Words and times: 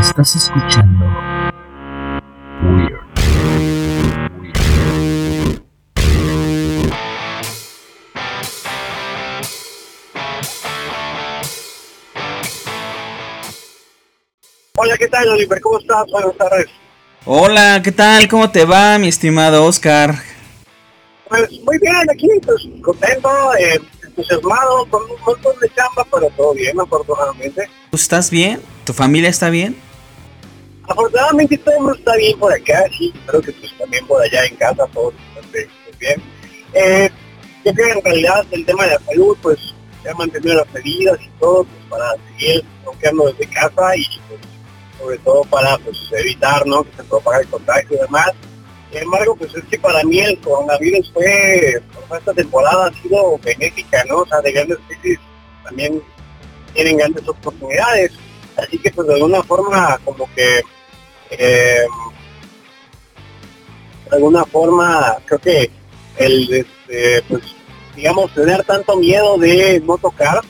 Estás 0.00 0.34
escuchando 0.34 1.04
Weird. 2.62 3.00
Hola, 14.76 14.96
¿qué 14.96 15.08
tal, 15.08 15.28
Oliver? 15.28 15.60
¿Cómo 15.60 15.78
estás? 15.78 16.06
Buenas 16.10 16.36
tardes. 16.38 16.66
Hola, 17.26 17.82
¿qué 17.84 17.92
tal? 17.92 18.26
¿Cómo 18.28 18.50
te 18.50 18.64
va, 18.64 18.98
mi 18.98 19.08
estimado 19.08 19.66
Oscar? 19.66 20.14
Pues 21.28 21.50
muy 21.62 21.78
bien, 21.78 22.10
aquí, 22.10 22.28
pues 22.46 22.66
contento, 22.82 23.28
eh, 23.56 23.78
entusiasmado, 24.02 24.86
con 24.86 25.02
un 25.02 25.20
montón 25.26 25.58
de 25.60 25.68
chamba, 25.74 26.06
pero 26.10 26.30
todo 26.38 26.54
bien, 26.54 26.80
afortunadamente. 26.80 27.68
¿Tú 27.90 27.96
estás 27.96 28.30
bien? 28.30 28.62
¿Tu 28.84 28.94
familia 28.94 29.28
está 29.28 29.50
bien? 29.50 29.89
Afortunadamente 30.90 31.56
todo 31.58 31.94
está 31.94 32.16
bien 32.16 32.36
por 32.36 32.52
acá, 32.52 32.82
sí, 32.98 33.14
creo 33.24 33.40
que 33.40 33.52
pues 33.52 33.72
también 33.78 34.04
por 34.08 34.20
allá 34.20 34.44
en 34.44 34.56
casa 34.56 34.84
todo 34.92 35.12
pues, 35.52 35.68
bien. 36.00 36.20
Eh, 36.74 37.08
yo 37.64 37.72
creo 37.72 37.86
que 37.86 37.98
en 37.98 38.04
realidad 38.04 38.46
el 38.50 38.66
tema 38.66 38.84
de 38.86 38.94
la 38.94 39.00
salud, 39.04 39.38
pues 39.40 39.72
se 40.02 40.10
ha 40.10 40.14
mantenido 40.14 40.56
las 40.56 40.72
medidas 40.72 41.16
y 41.22 41.28
todo, 41.38 41.62
pues 41.62 41.84
para 41.88 42.10
seguir 42.26 42.64
bloqueando 42.82 43.30
desde 43.30 43.46
casa 43.54 43.96
y 43.96 44.04
pues 44.26 44.40
sobre 44.98 45.18
todo 45.18 45.44
para 45.44 45.78
pues 45.78 45.96
evitar 46.10 46.66
¿no? 46.66 46.82
que 46.82 46.96
se 46.96 47.04
propague 47.04 47.42
el 47.42 47.48
contagio 47.48 47.96
y 47.96 48.00
demás. 48.00 48.32
Sin 48.90 49.02
embargo, 49.02 49.36
pues 49.36 49.54
es 49.54 49.64
que 49.66 49.78
para 49.78 50.02
mí 50.02 50.18
el 50.18 50.40
coronavirus 50.40 51.12
fue, 51.12 51.80
pues, 52.08 52.20
esta 52.20 52.34
temporada 52.34 52.88
ha 52.88 53.02
sido 53.02 53.38
benéfica, 53.38 54.02
¿no? 54.08 54.22
O 54.22 54.26
sea, 54.26 54.40
de 54.40 54.50
grandes 54.50 54.78
crisis 54.88 55.20
también 55.62 56.02
tienen 56.74 56.96
grandes 56.96 57.28
oportunidades. 57.28 58.10
Así 58.56 58.76
que 58.78 58.90
pues 58.90 59.06
de 59.06 59.14
alguna 59.14 59.40
forma 59.44 59.96
como 60.04 60.28
que 60.34 60.62
eh, 61.30 61.86
de 64.08 64.16
alguna 64.16 64.44
forma 64.44 65.16
creo 65.24 65.38
que 65.38 65.70
el 66.16 66.52
este, 66.52 67.22
pues 67.28 67.42
digamos 67.94 68.32
tener 68.34 68.64
tanto 68.64 68.96
miedo 68.96 69.38
de 69.38 69.80
no 69.80 69.96
tocar 69.98 70.40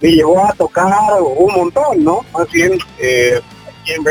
me 0.00 0.12
llevó 0.12 0.44
a 0.44 0.52
tocar 0.52 0.92
un 1.20 1.52
montón, 1.54 2.04
¿no? 2.04 2.20
Más 2.32 2.48
bien 2.50 2.78
eh, 2.98 3.40
aquí 3.66 3.92
en 3.92 4.04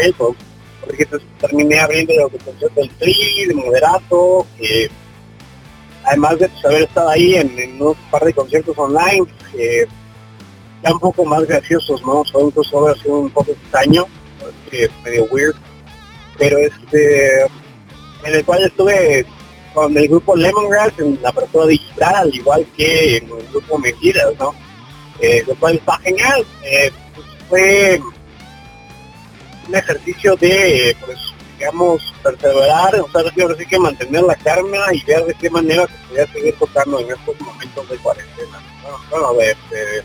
porque 0.82 1.06
pues, 1.06 1.22
terminé 1.40 1.80
abriendo 1.80 2.14
los 2.16 2.32
conciertos 2.32 2.76
del 2.76 2.90
Tri, 2.98 3.46
de 3.48 3.54
Moderato, 3.54 4.46
que 4.58 4.90
además 6.04 6.40
de 6.40 6.50
pues, 6.50 6.66
haber 6.66 6.82
estado 6.84 7.10
ahí 7.10 7.36
en, 7.36 7.82
un 7.82 7.96
par 8.12 8.24
de 8.24 8.34
conciertos 8.34 8.78
online, 8.78 9.26
eh, 9.58 9.86
ya 10.84 10.94
un 10.94 11.00
poco 11.00 11.26
más 11.26 11.44
graciosos, 11.46 12.02
¿no? 12.04 12.24
Son 12.26 12.54
ha 12.90 12.96
sido 12.96 13.20
un 13.20 13.30
poco 13.30 13.52
extraño, 13.52 14.06
medio 15.04 15.26
weird, 15.26 15.56
pero 16.38 16.58
este, 16.58 17.42
en 18.24 18.36
el 18.36 18.46
cual 18.46 18.64
estuve 18.64 19.26
con 19.74 19.96
el 19.96 20.08
grupo 20.08 20.36
Lemongrass 20.36 20.94
en 21.00 21.20
la 21.22 21.30
apertura 21.30 21.68
digital, 21.68 22.16
al 22.16 22.36
igual 22.36 22.66
que 22.76 23.18
en 23.18 23.30
el 23.30 23.48
grupo 23.50 23.78
Mentiras, 23.78 24.34
¿no? 24.40 24.56
Eh, 25.20 25.44
lo 25.48 25.56
cual 25.56 25.76
está 25.76 25.98
genial. 26.00 26.46
Eh, 26.64 26.92
pues 27.14 27.28
fue 27.48 28.02
un 29.68 29.76
ejercicio 29.76 30.36
de, 30.38 30.96
pues, 31.06 31.18
digamos, 31.58 32.14
perseverar, 32.24 32.96
o 33.00 33.10
sea, 33.12 33.22
ahora 33.22 33.56
sí 33.58 33.66
que 33.66 33.80
mantener 33.80 34.24
la 34.24 34.36
calma 34.36 34.80
y 34.94 35.04
ver 35.04 35.26
de 35.26 35.34
qué 35.36 35.50
manera 35.50 35.88
se 35.88 36.08
podía 36.08 36.34
seguir 36.34 36.56
tocando 36.58 37.00
en 37.00 37.12
estos 37.12 37.40
momentos 37.40 37.90
de 37.90 37.98
cuarentena. 37.98 38.60
Bueno, 39.10 39.34
bueno 39.34 39.34
de, 39.34 39.48
de, 39.76 40.04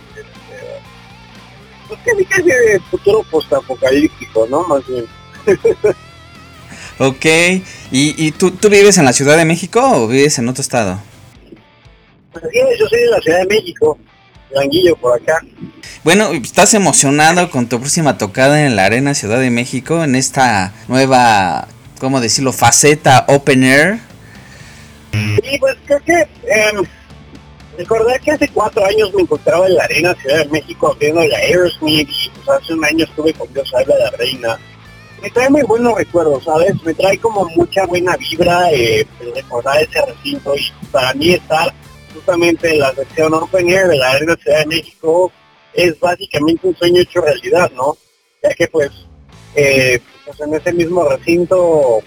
pues 1.89 2.01
que 2.01 2.43
de 2.43 2.81
futuro 2.91 3.23
postapocalíptico, 3.31 4.47
¿no? 4.49 4.63
Más 4.65 4.87
bien. 4.87 5.07
ok, 6.99 7.25
¿y, 7.25 7.63
y 7.91 8.33
tú, 8.33 8.51
tú 8.51 8.69
vives 8.69 8.99
en 8.99 9.05
la 9.05 9.13
Ciudad 9.13 9.37
de 9.37 9.45
México 9.45 9.81
o 9.83 10.09
vives 10.09 10.39
en 10.39 10.49
otro 10.49 10.63
estado? 10.63 10.99
Sí, 12.35 12.59
yo 12.79 12.87
soy 12.89 13.01
de 13.01 13.07
la 13.07 13.21
Ciudad 13.21 13.39
de 13.41 13.47
México, 13.47 13.99
Languillo 14.51 14.97
por 14.97 15.21
acá. 15.21 15.41
Bueno, 16.05 16.33
¿estás 16.33 16.75
emocionado 16.75 17.51
con 17.51 17.69
tu 17.69 17.79
próxima 17.79 18.19
tocada 18.19 18.67
en 18.67 18.77
la 18.77 18.87
Arena 18.87 19.15
Ciudad 19.15 19.41
de 19.41 19.51
México 19.51 20.03
en 20.03 20.15
esta 20.15 20.73
nueva, 20.89 21.69
¿cómo 22.01 22.21
decirlo?, 22.21 22.53
faceta 22.53 23.25
Open 23.29 23.65
Air? 23.65 23.99
Sí, 25.13 25.59
pues 25.59 25.77
creo 25.85 26.01
que 26.01 26.13
eh, 26.23 26.73
recordar 27.77 28.21
que 28.21 28.33
hace 28.33 28.49
cuatro 28.49 28.85
años 28.85 29.13
me 29.15 29.23
encontraba 29.23 29.67
en 29.67 29.75
la 29.75 29.85
Arena 29.85 30.15
Ciudad 30.15 30.39
de 30.39 30.49
México 30.49 30.97
viendo 30.99 31.23
la 31.25 31.37
Aerosmith 31.37 32.09
y 32.09 32.31
pues 32.31 32.49
hace 32.49 32.73
un 32.73 32.85
año 32.85 33.05
estuve 33.05 33.35
con 33.35 33.53
Dios 33.53 33.71
habla 33.75 33.95
la 33.99 34.11
Reina. 34.13 34.59
Me 35.23 35.31
trae 35.31 35.49
muy 35.51 35.63
buenos 35.63 35.97
recuerdos, 35.97 36.43
¿sabes? 36.43 36.75
Me 36.83 36.95
trae 36.95 37.17
como 37.17 37.45
mucha 37.55 37.87
buena 37.87 38.17
vibra 38.17 38.73
eh, 38.73 39.07
recordar 39.33 39.81
ese 39.81 40.05
recinto 40.05 40.57
y 40.57 40.73
para 40.91 41.15
mí 41.15 41.31
estar 41.31 41.73
justamente 42.13 42.73
en 42.73 42.81
la 42.81 42.93
sección 42.93 43.33
Open 43.33 43.69
Air 43.69 43.87
de 43.87 43.99
la 43.99 44.11
Arena 44.11 44.35
Ciudad 44.35 44.59
de 44.59 44.67
México 44.67 45.31
es 45.75 45.99
básicamente 46.01 46.67
un 46.67 46.77
sueño 46.77 47.03
hecho 47.03 47.21
realidad, 47.21 47.71
¿no? 47.77 47.97
Ya 48.43 48.53
que 48.53 48.67
pues, 48.67 48.91
eh, 49.55 50.01
pues 50.27 50.41
en 50.41 50.55
ese 50.55 50.73
mismo 50.73 51.05
recinto 51.05 52.01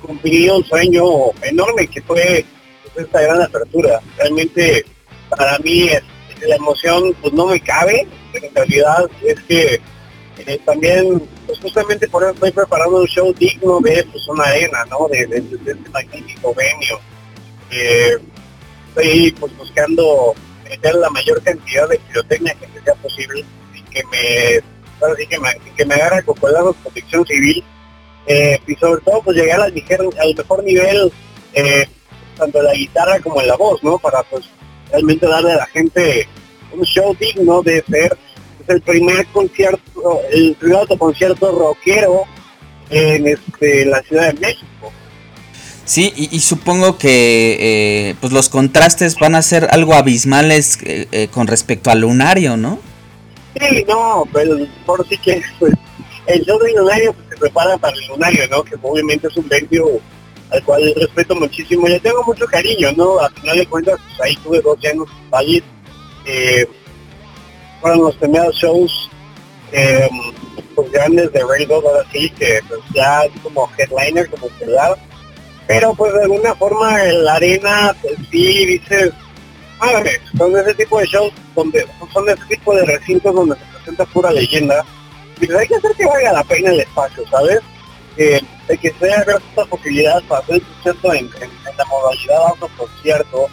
cumplí 0.00 0.48
un 0.48 0.64
sueño 0.64 1.04
enorme 1.42 1.88
que 1.88 2.00
fue 2.00 2.46
pues, 2.94 3.06
esta 3.06 3.20
gran 3.20 3.42
apertura. 3.42 4.00
Realmente 4.16 4.86
para 5.28 5.58
mí 5.58 5.90
la 6.40 6.56
emoción 6.56 7.14
pues 7.20 7.34
no 7.34 7.44
me 7.44 7.60
cabe, 7.60 8.08
pero 8.32 8.46
en 8.46 8.54
realidad 8.54 9.10
es 9.22 9.38
que 9.42 9.80
eh, 10.38 10.60
también 10.64 11.22
pues 11.46 11.58
justamente 11.60 12.08
por 12.08 12.22
eso 12.22 12.32
estoy 12.32 12.50
preparando 12.50 13.00
un 13.00 13.06
show 13.06 13.32
digno 13.34 13.80
de 13.80 14.06
pues 14.12 14.28
una 14.28 14.44
arena, 14.44 14.84
¿no? 14.90 15.08
De, 15.08 15.26
de, 15.26 15.38
este 15.38 15.90
magnífico 15.90 16.54
venio. 16.54 17.00
Eh, 17.70 18.18
estoy 18.88 19.32
pues 19.32 19.56
buscando 19.56 20.34
meter 20.64 20.94
la 20.96 21.10
mayor 21.10 21.42
cantidad 21.42 21.88
de 21.88 21.98
pirotecnia 21.98 22.54
que 22.54 22.80
sea 22.80 22.94
posible 22.96 23.44
y 23.74 23.82
que 23.82 24.02
me 24.04 24.62
ahora 25.00 25.14
sí 25.18 25.26
que 25.26 25.38
me, 25.38 25.48
que 25.76 25.84
me 25.84 25.94
agarre 25.94 26.24
con 26.24 26.34
protección 26.36 27.26
civil 27.26 27.62
eh, 28.26 28.58
y 28.66 28.74
sobre 28.76 29.00
todo 29.02 29.22
pues 29.22 29.36
llegar 29.36 29.60
al, 29.60 29.72
mejor 29.72 30.64
nivel 30.64 31.12
eh, 31.54 31.86
tanto 32.36 32.58
en 32.58 32.64
la 32.64 32.74
guitarra 32.74 33.20
como 33.20 33.40
en 33.40 33.48
la 33.48 33.56
voz 33.56 33.82
no 33.82 33.98
para 33.98 34.22
pues 34.24 34.44
realmente 34.90 35.26
darle 35.26 35.52
a 35.52 35.56
la 35.56 35.66
gente 35.66 36.28
un 36.72 36.82
show 36.84 37.14
digno 37.18 37.62
de 37.62 37.82
ser 37.88 38.16
el 38.68 38.82
primer 38.82 39.26
concierto 39.28 40.20
el 40.30 40.56
primer 40.58 40.78
autoconcierto 40.78 41.52
rockero 41.52 42.24
en 42.90 43.26
este 43.28 43.86
la 43.86 44.02
ciudad 44.02 44.32
de 44.32 44.40
México 44.40 44.92
Sí, 45.86 46.12
y, 46.16 46.34
y, 46.34 46.40
supongo 46.40 46.98
que 46.98 47.56
eh, 47.60 48.16
pues 48.20 48.32
los 48.32 48.48
contrastes 48.48 49.14
van 49.20 49.36
a 49.36 49.42
ser 49.42 49.68
algo 49.70 49.94
abismales 49.94 50.80
eh, 50.82 51.06
eh, 51.12 51.28
con 51.28 51.46
respecto 51.46 51.92
al 51.92 52.00
lunario, 52.00 52.56
¿no? 52.56 52.80
Sí, 53.54 53.84
no, 53.86 54.24
pero 54.32 54.56
por 54.84 55.06
sí 55.08 55.16
que 55.16 55.40
pues, 55.60 55.72
el 56.26 56.44
show 56.44 56.58
del 56.58 56.74
lunario 56.74 57.12
pues, 57.12 57.28
se 57.28 57.36
prepara 57.36 57.78
para 57.78 57.96
el 57.96 58.04
lunario, 58.08 58.48
¿no? 58.48 58.64
Que 58.64 58.74
obviamente 58.82 59.28
es 59.28 59.36
un 59.36 59.48
venio 59.48 60.00
al 60.50 60.64
cual 60.64 60.92
respeto 60.96 61.36
muchísimo. 61.36 61.86
Le 61.86 62.00
tengo 62.00 62.24
mucho 62.24 62.46
cariño, 62.46 62.90
¿no? 62.96 63.20
A 63.20 63.30
final 63.30 63.56
de 63.56 63.66
cuentas, 63.66 63.96
pues 64.08 64.20
ahí 64.28 64.36
tuve 64.42 64.60
dos 64.60 64.78
años 64.84 65.06
en 65.22 65.30
Valle. 65.30 65.62
Eh, 66.24 66.68
fueron 67.80 68.00
los 68.04 68.16
primeros 68.16 68.54
shows 68.56 69.10
eh, 69.72 70.08
pues, 70.74 70.90
grandes 70.92 71.32
de 71.32 71.44
Rainbow, 71.44 71.82
ahora 71.86 72.04
sí, 72.12 72.30
que 72.30 72.60
pues 72.68 72.80
ya 72.94 73.22
como 73.42 73.70
headliner, 73.76 74.28
como 74.30 74.48
ciudad. 74.58 74.96
Pero 75.66 75.94
pues 75.94 76.12
de 76.14 76.22
alguna 76.22 76.54
forma 76.54 77.04
en 77.04 77.24
la 77.24 77.34
arena 77.34 77.96
pues 78.00 78.14
sí 78.30 78.66
dices 78.66 79.12
madre 79.78 80.20
son 80.36 80.56
ese 80.56 80.74
tipo 80.74 80.98
de 81.00 81.06
shows 81.06 81.32
donde 81.54 81.86
son 82.12 82.28
ese 82.28 82.44
tipo 82.48 82.74
de 82.74 82.84
recintos 82.84 83.34
donde 83.34 83.56
se 83.56 83.64
presenta 83.74 84.04
pura 84.06 84.30
leyenda 84.30 84.84
y 85.40 85.52
hay 85.52 85.68
que 85.68 85.74
hacer 85.74 85.92
que 85.96 86.06
valga 86.06 86.32
la 86.32 86.44
pena 86.44 86.70
el 86.70 86.80
espacio 86.80 87.24
sabes 87.28 87.60
eh, 88.16 88.40
de 88.68 88.78
que 88.78 88.92
sea 88.98 89.18
esta 89.20 89.64
posibilidad 89.66 90.22
para 90.24 90.40
hacer 90.40 90.62
concierto 90.62 91.12
en, 91.12 91.26
en, 91.40 91.50
la 91.76 91.84
modalidad 91.84 92.38
de 92.38 92.52
otro 92.52 92.70
concierto 92.78 93.46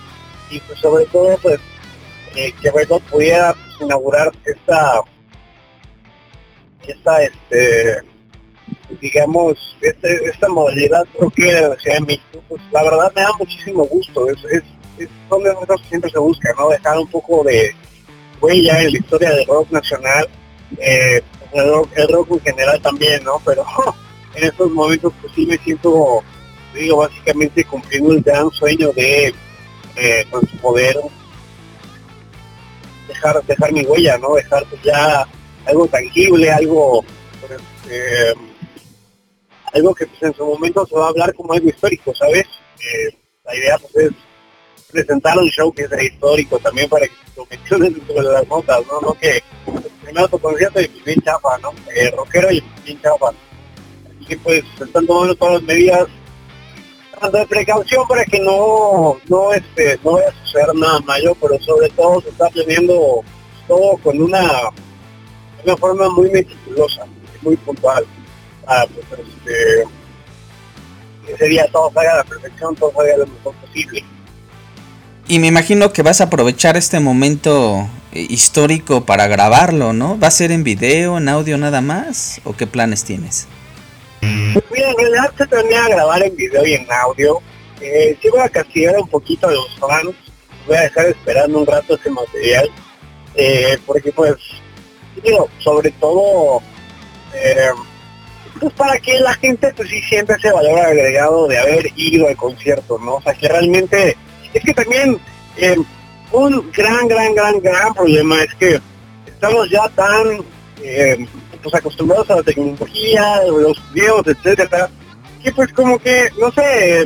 y 0.50 0.60
pues 0.62 0.80
sobre 0.80 1.06
todo 1.08 1.38
pues 1.42 1.60
eh, 2.36 2.54
que 2.62 2.72
Red 2.72 2.88
pudiera 3.12 3.54
inaugurar 3.82 4.32
esta 4.46 5.02
esta 6.88 7.24
este 7.24 8.04
digamos, 9.02 9.78
este, 9.82 10.26
esta 10.26 10.48
modalidad 10.50 11.06
rockera 11.20 11.62
de 11.62 11.70
la 11.70 11.76
Ciudad 11.80 12.00
pues 12.48 12.62
la 12.72 12.84
verdad 12.84 13.12
me 13.16 13.22
da 13.22 13.32
muchísimo 13.38 13.86
gusto. 13.86 14.30
Es, 14.30 14.44
es, 14.46 14.64
es 14.98 15.10
donde 15.30 15.54
siempre 15.88 16.10
se 16.10 16.20
busca, 16.20 16.54
¿no? 16.58 16.70
Dejar 16.70 16.98
un 16.98 17.08
poco 17.08 17.44
de 17.44 17.76
huella 18.42 18.82
en 18.82 18.94
la 18.94 19.00
historia 19.00 19.32
del 19.32 19.48
rock 19.48 19.72
nacional, 19.72 20.28
eh, 20.80 21.22
el, 21.54 22.08
rock, 22.10 22.32
en 22.32 22.40
general 22.42 22.82
también, 22.82 23.24
¿no? 23.24 23.42
Pero 23.46 23.66
en 24.36 24.44
estos 24.46 24.72
momentos 24.72 25.14
pues 25.22 25.34
sí 25.34 25.46
me 25.46 25.58
siento, 25.60 26.24
digo, 26.74 26.98
básicamente 26.98 27.64
cumpliendo 27.66 28.12
el 28.14 28.22
gran 28.22 28.50
sueño 28.52 28.92
de 28.94 29.34
eh, 29.96 30.26
poder 30.62 30.98
dejar, 33.24 33.46
dejar 33.46 33.74
mi 33.74 33.86
huella, 33.86 34.18
¿no? 34.18 34.36
Dejar 34.36 34.66
pues 34.70 34.82
ya 34.84 35.28
algo 35.66 35.88
tangible, 35.88 36.52
algo 36.52 37.04
pues, 37.42 37.62
eh, 37.90 38.34
algo 39.74 39.96
que 39.96 40.06
pues, 40.08 40.24
en 40.24 40.34
su 40.34 40.46
momento 40.46 40.86
se 40.86 40.96
va 40.96 41.06
a 41.06 41.10
hablar 41.10 41.34
como 41.34 41.54
algo 41.54 41.70
histórico, 41.70 42.14
¿sabes? 42.14 42.46
Eh, 42.80 43.16
la 43.46 43.56
idea 43.56 43.78
pues 43.78 44.08
es 44.08 44.12
presentar 44.92 45.38
un 45.38 45.50
show 45.50 45.72
que 45.74 45.88
sea 45.88 46.04
histórico 46.04 46.60
también 46.60 46.90
para 46.90 47.08
que 47.08 47.14
lo 47.36 47.46
mencionen 47.50 47.94
de 47.94 48.22
las 48.22 48.48
notas, 48.48 48.82
¿no? 48.88 49.02
No 49.02 49.14
que 49.14 49.42
primero 50.04 50.28
tu 50.28 50.40
concierto 50.40 50.82
y 50.82 50.88
bien 51.06 51.22
chapa, 51.22 51.58
¿no? 51.60 51.72
Eh, 51.96 52.12
rockero 52.12 52.52
y 52.52 52.64
bien 52.84 53.02
chapa. 53.02 53.34
Así 54.10 54.26
que 54.28 54.38
pues 54.38 54.64
están 54.80 55.06
tomando 55.06 55.36
todas 55.36 55.56
las 55.56 55.64
medidas 55.64 56.08
de 57.32 57.48
precaución 57.48 58.08
para 58.08 58.26
que 58.26 58.40
no, 58.40 59.18
no, 59.28 59.54
este, 59.54 60.00
no 60.04 60.14
vaya 60.14 60.30
a 60.30 60.46
suceder 60.46 60.76
nada 60.76 61.00
mayor, 61.02 61.36
pero 61.42 61.60
sobre 61.62 61.90
todo 61.90 62.22
se 62.22 62.30
está 62.30 62.50
teniendo 62.50 63.24
todo 63.68 63.98
con 63.98 64.22
una, 64.22 64.42
una 65.64 65.78
forma 65.78 66.10
muy 66.10 66.30
meticulosa, 66.30 67.06
muy 67.42 67.56
puntual. 67.58 68.06
Pues, 69.10 69.20
este, 69.20 69.84
ese 71.34 71.46
día 71.46 71.66
todo 71.72 71.92
salga 71.94 72.14
a 72.14 72.18
la 72.18 72.24
perfección, 72.24 72.76
todo 72.76 72.92
salga 72.96 73.18
lo 73.18 73.28
mejor 73.28 73.56
posible. 73.56 74.04
Y 75.28 75.40
me 75.40 75.48
imagino 75.48 75.94
que 75.94 76.02
vas 76.02 76.20
a 76.20 76.26
aprovechar 76.26 76.76
este 76.76 77.00
momento 77.00 77.88
eh, 78.12 78.26
histórico 78.30 79.06
para 79.06 79.28
grabarlo, 79.28 79.94
¿no? 79.94 80.20
¿Va 80.20 80.28
a 80.28 80.32
ser 80.32 80.52
en 80.52 80.64
video, 80.64 81.18
en 81.18 81.30
audio 81.30 81.58
nada 81.58 81.80
más? 81.82 82.42
¿O 82.44 82.54
qué 82.54 82.68
planes 82.68 83.06
tienes? 83.06 83.48
Mira, 84.72 84.90
en 84.90 84.98
realidad 84.98 85.34
se 85.38 85.48
planea 85.48 85.88
grabar 85.90 86.24
en 86.24 86.36
video 86.36 86.66
y 86.66 86.74
en 86.74 86.92
audio. 86.92 87.40
Eh, 87.82 88.18
sí 88.22 88.30
voy 88.30 88.42
a 88.42 88.50
castigar 88.50 88.98
un 88.98 89.08
poquito 89.08 89.48
a 89.48 89.52
los 89.52 89.70
fans. 89.80 90.16
Voy 90.68 90.78
a 90.78 90.82
dejar 90.82 91.08
esperando 91.08 91.60
un 91.60 91.66
rato 91.66 91.96
ese 91.96 92.10
material. 92.10 92.70
Eh, 93.36 93.78
porque 93.86 94.12
pues, 94.12 94.36
digo, 95.24 95.50
sobre 95.60 95.92
todo, 95.92 96.62
eh, 97.34 97.72
pues 98.60 98.74
para 98.74 99.00
que 99.00 99.20
la 99.20 99.34
gente 99.36 99.74
pues 99.76 99.90
sí 99.90 100.02
siente 100.04 100.34
ese 100.34 100.52
valor 100.52 100.80
agregado 100.80 101.48
de 101.48 101.58
haber 101.58 101.88
ido 101.96 102.28
al 102.28 102.36
concierto, 102.36 103.00
¿no? 103.00 103.16
O 103.16 103.22
sea, 103.22 103.34
que 103.34 103.48
realmente, 103.48 104.16
es 104.54 104.64
que 104.64 104.74
también 104.74 105.20
eh, 105.58 105.78
un 106.32 106.72
gran, 106.72 107.08
gran, 107.08 107.34
gran, 107.34 107.60
gran 107.60 107.94
problema 107.94 108.42
es 108.44 108.54
que 108.56 108.80
estamos 109.26 109.70
ya 109.70 109.90
tan 109.90 110.44
pues 111.64 111.74
acostumbrados 111.76 112.30
a 112.30 112.36
la 112.36 112.44
tecnología, 112.44 113.42
los 113.48 113.82
videos, 113.94 114.28
etcétera, 114.28 114.90
que 115.42 115.52
pues 115.52 115.72
como 115.74 115.98
que, 115.98 116.30
no 116.40 116.52
sé, 116.52 117.06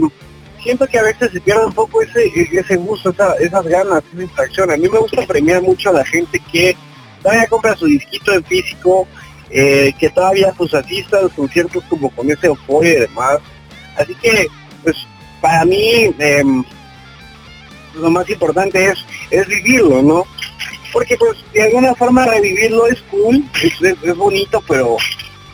siento 0.62 0.88
que 0.88 1.00
a 1.00 1.04
veces 1.04 1.32
se 1.32 1.40
pierde 1.40 1.66
un 1.66 1.74
poco 1.74 2.02
ese, 2.02 2.32
ese 2.52 2.76
gusto, 2.76 3.14
esas 3.40 3.66
ganas, 3.66 4.04
esa 4.12 4.22
distracción. 4.22 4.72
A 4.72 4.78
mí 4.78 4.90
me 4.90 5.00
gusta 5.00 5.26
premiar 5.26 5.62
mucho 5.62 5.90
a 5.90 5.94
la 5.94 6.06
gente 6.06 6.42
que 6.52 6.76
todavía 7.22 7.48
compra 7.48 7.76
su 7.76 7.86
disquito 7.86 8.34
en 8.34 8.44
físico, 8.44 9.08
eh, 9.50 9.94
que 9.98 10.10
todavía 10.10 10.54
pues 10.58 10.74
asista 10.74 11.20
a 11.20 11.22
los 11.22 11.34
conciertos 11.34 11.84
como 11.90 12.10
con 12.10 12.30
ese 12.30 12.48
euforia 12.48 12.94
y 12.94 13.00
demás. 13.02 13.38
Así 13.96 14.14
que, 14.16 14.48
pues, 14.84 14.96
para 15.42 15.66
mí, 15.66 16.14
em, 16.20 16.64
lo 17.96 18.10
más 18.10 18.30
importante 18.30 18.90
es, 18.90 19.06
es 19.32 19.48
vivirlo, 19.48 20.02
¿no? 20.02 20.26
Porque 20.98 21.16
pues 21.16 21.38
de 21.54 21.62
alguna 21.62 21.94
forma 21.94 22.26
revivirlo 22.26 22.88
es 22.88 23.00
cool, 23.12 23.44
es, 23.62 24.18
bonito, 24.18 24.64
pero 24.68 24.98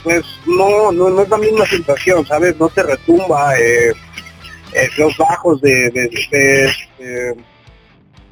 pues 0.02 0.24
no, 0.46 0.90
no, 0.94 1.10
no 1.10 1.22
es 1.22 1.28
la 1.28 1.38
misma 1.38 1.66
sensación, 1.66 2.26
¿sabes? 2.26 2.58
No 2.58 2.70
te 2.70 2.82
retumba 2.82 3.54
eh, 3.60 3.90
eh, 3.90 4.90
los 4.98 5.18
bajos 5.18 5.60
de, 5.60 5.90
de, 5.90 7.36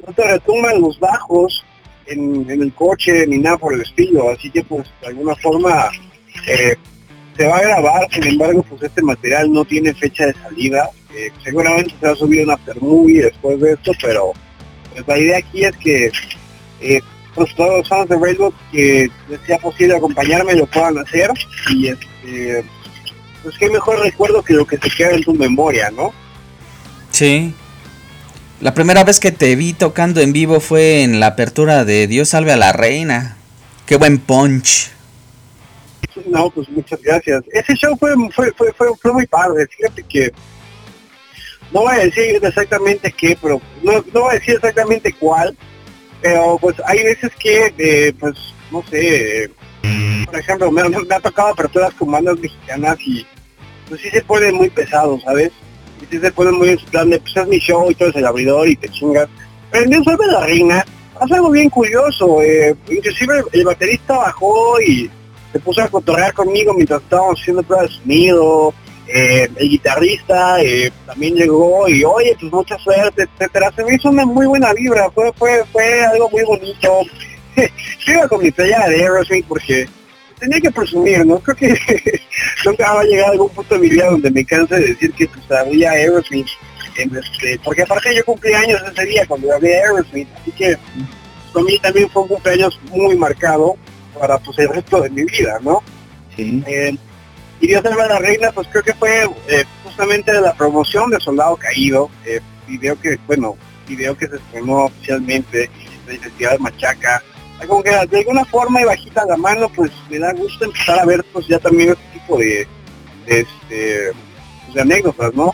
no 0.07 0.13
te 0.13 0.23
retumban 0.23 0.79
los 0.79 0.97
bajos 1.01 1.65
en, 2.05 2.49
el 2.49 2.73
coche 2.75 3.27
ni 3.27 3.39
nada 3.39 3.57
por 3.57 3.73
el 3.73 3.81
estilo, 3.81 4.29
así 4.29 4.49
que 4.49 4.63
pues 4.63 4.87
de 5.01 5.07
alguna 5.07 5.35
forma 5.35 5.89
eh, 6.47 6.77
se 7.35 7.45
va 7.45 7.57
a 7.57 7.61
grabar, 7.61 8.07
sin 8.09 8.23
embargo 8.23 8.63
pues 8.63 8.83
este 8.83 9.01
material 9.01 9.51
no 9.51 9.65
tiene 9.65 9.93
fecha 9.93 10.27
de 10.27 10.33
salida, 10.35 10.89
seguramente 11.43 11.93
se 11.99 12.05
va 12.05 12.13
a 12.13 12.15
subir 12.15 12.45
una 12.45 12.53
after 12.53 12.81
movie 12.81 13.23
después 13.23 13.59
de 13.59 13.73
esto, 13.73 13.91
pero 14.01 14.31
pues, 14.93 15.05
la 15.05 15.19
idea 15.19 15.39
aquí 15.39 15.65
es 15.65 15.75
que 15.75 16.09
eh, 16.81 17.01
pues 17.36 17.54
todos 17.56 17.80
los 17.80 17.88
fans 17.88 18.10
de 18.10 18.18
Railroad 18.18 18.54
que 18.72 19.10
les 19.30 19.42
sea 19.42 19.57
posible 19.60 19.95
acompañarme 19.95 20.54
lo 20.56 20.66
puedan 20.66 20.98
hacer 20.98 21.31
y 21.69 21.88
este 21.88 22.66
pues 23.44 23.57
qué 23.57 23.69
mejor 23.69 24.00
recuerdo 24.00 24.44
que 24.44 24.54
lo 24.54 24.66
que 24.66 24.78
se 24.78 24.89
queda 24.89 25.12
en 25.12 25.24
tu 25.24 25.33
memoria, 25.33 25.89
¿no? 25.92 26.13
Sí. 27.12 27.54
La 28.60 28.74
primera 28.74 29.04
vez 29.04 29.19
que 29.19 29.31
te 29.31 29.56
vi 29.56 29.74
tocando 29.74 30.22
en 30.22 30.33
vivo 30.33 30.60
fue 30.60 31.01
en 31.01 31.19
la 31.19 31.28
apertura 31.28 31.83
de 31.83 32.06
Dios 32.06 32.30
salve 32.30 32.51
a 32.51 32.57
la 32.57 32.72
reina. 32.72 33.38
Qué 33.88 33.95
buen 33.95 34.19
punch. 34.19 34.92
No, 36.28 36.51
pues 36.51 36.69
muchas 36.69 37.01
gracias. 37.01 37.44
Ese 37.51 37.74
show 37.74 37.98
fue, 37.98 38.12
fue, 38.36 38.51
fue, 38.51 38.72
fue, 38.74 38.88
fue 39.01 39.13
muy 39.13 39.25
padre. 39.25 39.66
Fíjate 39.68 40.04
que 40.04 40.31
no 41.74 41.81
voy 41.81 41.95
a 41.95 42.06
decir 42.06 42.39
exactamente 42.42 43.12
qué, 43.12 43.38
pero 43.42 43.62
no, 43.81 43.94
no 44.13 44.22
voy 44.22 44.31
a 44.31 44.39
decir 44.39 44.56
exactamente 44.56 45.13
cuál, 45.13 45.57
pero 46.21 46.57
pues 46.59 46.75
hay 46.85 47.03
veces 47.03 47.31
que, 47.39 47.73
eh, 47.77 48.13
pues, 48.19 48.35
no 48.71 48.83
sé, 48.89 49.50
por 50.25 50.39
ejemplo, 50.39 50.71
me, 50.71 50.81
ha 50.81 51.19
tocado 51.19 51.50
aperturas 51.50 51.94
con 51.95 52.12
bandas 52.12 52.39
mexicanas 52.39 52.97
y 53.06 53.25
pues 53.89 54.01
sí 54.01 54.09
se 54.09 54.21
pone 54.21 54.51
muy 54.51 54.69
pesado, 54.69 55.19
¿sabes? 55.19 55.51
Y 56.01 56.06
sí 56.06 56.19
se 56.19 56.31
pone 56.31 56.51
muy 56.51 56.69
en 56.69 56.77
plan 56.77 57.09
de, 57.09 57.19
pues 57.19 57.35
es 57.35 57.47
mi 57.47 57.59
show 57.59 57.91
y 57.91 57.95
todo 57.95 58.09
es 58.09 58.15
el 58.15 58.25
abridor 58.25 58.68
y 58.68 58.75
te 58.75 58.88
chingas. 58.89 59.27
Pero 59.71 59.83
en 59.83 59.89
Dios 59.89 60.06
la 60.06 60.45
Reina 60.45 60.85
pasa 61.19 61.35
algo 61.35 61.51
bien 61.51 61.69
curioso, 61.69 62.41
eh, 62.41 62.75
inclusive 62.89 63.44
el 63.51 63.65
baterista 63.65 64.18
bajó 64.18 64.79
y 64.81 65.09
se 65.51 65.59
puso 65.59 65.81
a 65.81 65.89
cotorrear 65.89 66.33
conmigo 66.33 66.73
mientras 66.73 67.01
estábamos 67.01 67.39
haciendo 67.39 67.63
pruebas 67.63 67.89
de 67.89 67.95
sonido, 67.97 68.73
eh, 69.13 69.49
el 69.55 69.69
guitarrista 69.69 70.61
eh, 70.61 70.91
también 71.05 71.35
llegó 71.35 71.87
y 71.89 72.03
oye, 72.03 72.35
pues 72.39 72.51
mucha 72.51 72.77
suerte, 72.77 73.23
etcétera. 73.23 73.71
Se 73.75 73.83
me 73.83 73.95
hizo 73.95 74.09
una 74.09 74.25
muy 74.25 74.45
buena 74.45 74.73
vibra, 74.73 75.09
fue, 75.11 75.31
fue, 75.33 75.63
fue 75.71 76.05
algo 76.05 76.29
muy 76.29 76.43
bonito. 76.43 77.01
Yo 77.55 78.13
iba 78.13 78.27
con 78.27 78.41
mi 78.41 78.51
playa 78.51 78.87
de 78.87 79.01
Aerosmith 79.01 79.45
porque 79.47 79.87
tenía 80.39 80.61
que 80.61 80.71
presumir, 80.71 81.25
¿no? 81.25 81.39
Creo 81.39 81.55
que 81.57 82.21
nunca 82.65 82.93
va 82.93 83.01
a 83.01 83.03
llegar 83.03 83.29
a 83.29 83.31
algún 83.31 83.49
punto 83.49 83.75
de 83.75 83.81
mi 83.81 83.89
vida 83.89 84.09
donde 84.09 84.31
me 84.31 84.45
canse 84.45 84.75
de 84.75 84.87
decir 84.87 85.11
que 85.13 85.27
pues 85.27 85.51
había 85.51 85.91
Aerosmith. 85.91 86.47
En 86.97 87.15
este, 87.15 87.59
porque 87.63 87.83
aparte 87.83 88.13
yo 88.15 88.23
cumplí 88.25 88.53
años 88.53 88.81
ese 88.91 89.05
día 89.05 89.25
cuando 89.25 89.53
había 89.53 89.77
Aerosmith, 89.77 90.27
así 90.41 90.51
que 90.51 90.77
para 91.53 91.65
mí 91.65 91.80
también 91.80 92.09
fue 92.09 92.23
un 92.23 92.27
cumpleaños 92.30 92.80
muy 92.89 93.15
marcado 93.15 93.75
para 94.18 94.37
pues 94.39 94.57
el 94.59 94.69
resto 94.69 95.01
de 95.01 95.09
mi 95.09 95.23
vida, 95.23 95.57
¿no? 95.61 95.81
Sí. 96.35 96.63
Eh, 96.68 96.95
y 97.61 97.68
Dios 97.68 97.83
salva 97.83 98.07
la 98.07 98.18
reina, 98.18 98.51
pues 98.51 98.68
creo 98.69 98.83
que 98.83 98.95
fue 98.95 99.23
eh, 99.47 99.63
justamente 99.83 100.33
la 100.33 100.53
promoción 100.53 101.11
de 101.11 101.19
Soldado 101.19 101.56
Caído, 101.56 102.09
eh, 102.25 102.41
video 102.68 102.99
que, 102.99 103.19
bueno, 103.27 103.56
video 103.87 104.18
que 104.18 104.27
se 104.27 104.37
estrenó 104.37 104.85
oficialmente 104.85 105.69
en 106.07 106.13
el 106.13 106.19
Festival 106.19 106.57
de 106.57 106.63
Machaca. 106.63 107.23
Como 107.68 107.83
que 107.83 107.91
de 107.91 108.18
alguna 108.18 108.44
forma 108.45 108.81
y 108.81 108.85
bajita 108.85 109.23
la 109.25 109.37
mano, 109.37 109.69
pues 109.75 109.91
me 110.09 110.18
da 110.18 110.33
gusto 110.33 110.65
empezar 110.65 110.99
a 110.99 111.06
ver 111.06 111.23
pues 111.31 111.47
ya 111.47 111.59
también 111.59 111.89
este 111.89 112.19
tipo 112.19 112.39
de, 112.39 112.68
este, 113.27 114.11
pues, 114.65 114.73
de 114.73 114.81
anécdotas, 114.81 115.33
¿no? 115.35 115.53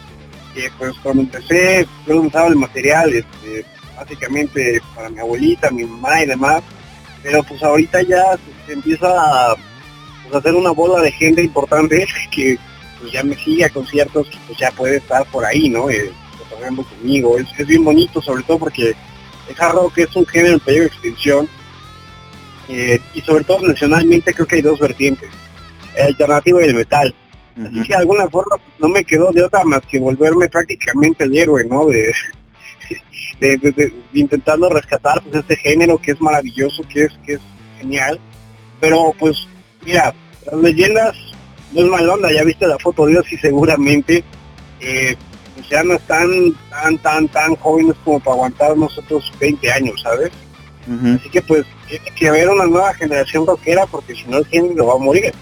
Que 0.56 0.72
pues 0.78 0.94
cuando 1.04 1.24
empecé, 1.24 1.86
yo 2.08 2.22
usaba 2.22 2.48
el 2.48 2.56
material, 2.56 3.14
este, 3.14 3.66
básicamente 3.98 4.82
para 4.96 5.10
mi 5.10 5.20
abuelita, 5.20 5.70
mi 5.72 5.84
mamá 5.84 6.24
y 6.24 6.28
demás, 6.28 6.64
pero 7.22 7.44
pues 7.44 7.62
ahorita 7.62 8.02
ya 8.04 8.38
se 8.66 8.72
empieza 8.72 9.08
a 9.10 9.56
pues, 10.30 10.36
hacer 10.36 10.56
una 10.56 10.72
bola 10.72 11.02
de 11.02 11.12
gente 11.12 11.44
importante 11.44 12.08
que 12.32 12.58
pues, 13.00 13.12
ya 13.12 13.24
me 13.24 13.36
sigue 13.36 13.66
a 13.66 13.70
conciertos 13.70 14.28
pues 14.46 14.60
ya 14.60 14.72
puede 14.72 14.98
estar 14.98 15.26
por 15.28 15.46
ahí, 15.46 15.70
¿no? 15.70 15.90
Eh, 15.90 16.12
conmigo. 17.00 17.38
Es, 17.38 17.68
bien 17.68 17.84
bonito, 17.84 18.22
sobre 18.22 18.44
todo 18.44 18.60
porque 18.60 18.96
el 19.48 19.56
hard 19.58 19.76
rock 19.76 19.98
es 20.00 20.16
un 20.16 20.26
género 20.26 20.56
en 20.56 20.60
peligro 20.60 20.86
de 20.86 20.94
extinción. 20.94 21.50
Eh, 22.70 23.00
y 23.14 23.22
sobre 23.22 23.44
todo 23.46 23.66
nacionalmente 23.66 24.34
creo 24.34 24.46
que 24.46 24.58
hay 24.58 24.62
dos 24.62 24.80
vertientes, 24.80 25.30
el 25.96 26.08
alternativo 26.08 26.60
y 26.60 26.66
el 26.66 26.76
metal. 26.76 27.16
Así 27.56 27.82
que 27.82 27.88
de 27.88 27.96
alguna 27.96 28.28
forma 28.28 28.58
pues, 28.58 28.80
no 28.80 28.90
me 28.90 29.04
quedó 29.04 29.32
de 29.32 29.44
otra 29.44 29.64
más 29.64 29.82
que 29.86 30.00
volverme 30.00 30.50
prácticamente 30.50 31.24
el 31.24 31.36
héroe, 31.36 31.64
¿no? 31.64 31.86
De, 31.86 32.14
de, 33.40 33.94
intentando 34.14 34.70
rescatar 34.70 35.24
pues 35.24 35.36
este 35.36 35.56
género 35.56 35.98
que 35.98 36.12
es 36.12 36.22
maravilloso, 36.22 36.84
que 36.88 37.06
es, 37.06 37.14
que 37.26 37.34
es 37.34 37.42
genial. 37.80 38.20
Pero 38.80 39.14
pues 39.18 39.48
Mira, 39.88 40.14
las 40.46 40.62
leyendas 40.62 41.16
no 41.72 41.82
es 41.82 41.88
mal 41.88 42.10
onda, 42.10 42.30
ya 42.30 42.44
viste 42.44 42.68
la 42.68 42.78
foto 42.78 43.06
de 43.06 43.14
Dios 43.14 43.32
y 43.32 43.38
seguramente 43.38 44.22
eh, 44.82 45.16
pues 45.56 45.70
ya 45.70 45.82
no 45.82 45.94
están 45.94 46.28
tan, 46.70 46.98
tan, 46.98 47.28
tan 47.30 47.56
jóvenes 47.56 47.96
como 48.04 48.20
para 48.20 48.34
aguantar 48.34 48.76
nosotros 48.76 49.32
20 49.40 49.72
años, 49.72 50.02
¿sabes? 50.02 50.32
Así 51.16 51.30
que 51.30 51.42
pues 51.42 51.66
tiene 51.88 52.06
que 52.18 52.28
haber 52.28 52.50
una 52.50 52.66
nueva 52.66 52.94
generación 52.96 53.48
rockera 53.48 53.86
porque 53.86 54.14
si 54.14 54.26
no 54.26 54.40
el 54.40 54.46
género 54.48 54.88
va 54.88 54.96
a 54.96 54.98
morir. 54.98 55.34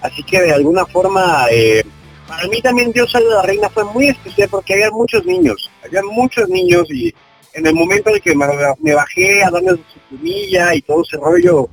Así 0.00 0.22
que 0.22 0.40
de 0.40 0.52
alguna 0.52 0.86
forma, 0.86 1.46
eh, 1.50 1.82
para 2.28 2.46
mí 2.46 2.62
también 2.62 2.92
Dios 2.92 3.10
sale 3.10 3.26
de 3.26 3.34
la 3.34 3.42
reina 3.42 3.68
fue 3.68 3.84
muy 3.84 4.08
especial 4.08 4.48
porque 4.48 4.74
había 4.74 4.92
muchos 4.92 5.24
niños, 5.24 5.70
había 5.84 6.02
muchos 6.04 6.48
niños 6.48 6.88
y 6.88 7.12
en 7.54 7.66
el 7.66 7.74
momento 7.74 8.10
en 8.10 8.20
que 8.20 8.34
me, 8.34 8.94
bajé 8.94 9.42
a 9.42 9.50
darles 9.50 9.80
su 9.92 10.16
comilla 10.16 10.72
y 10.72 10.82
todo 10.82 11.02
ese 11.02 11.16
rollo, 11.16 11.68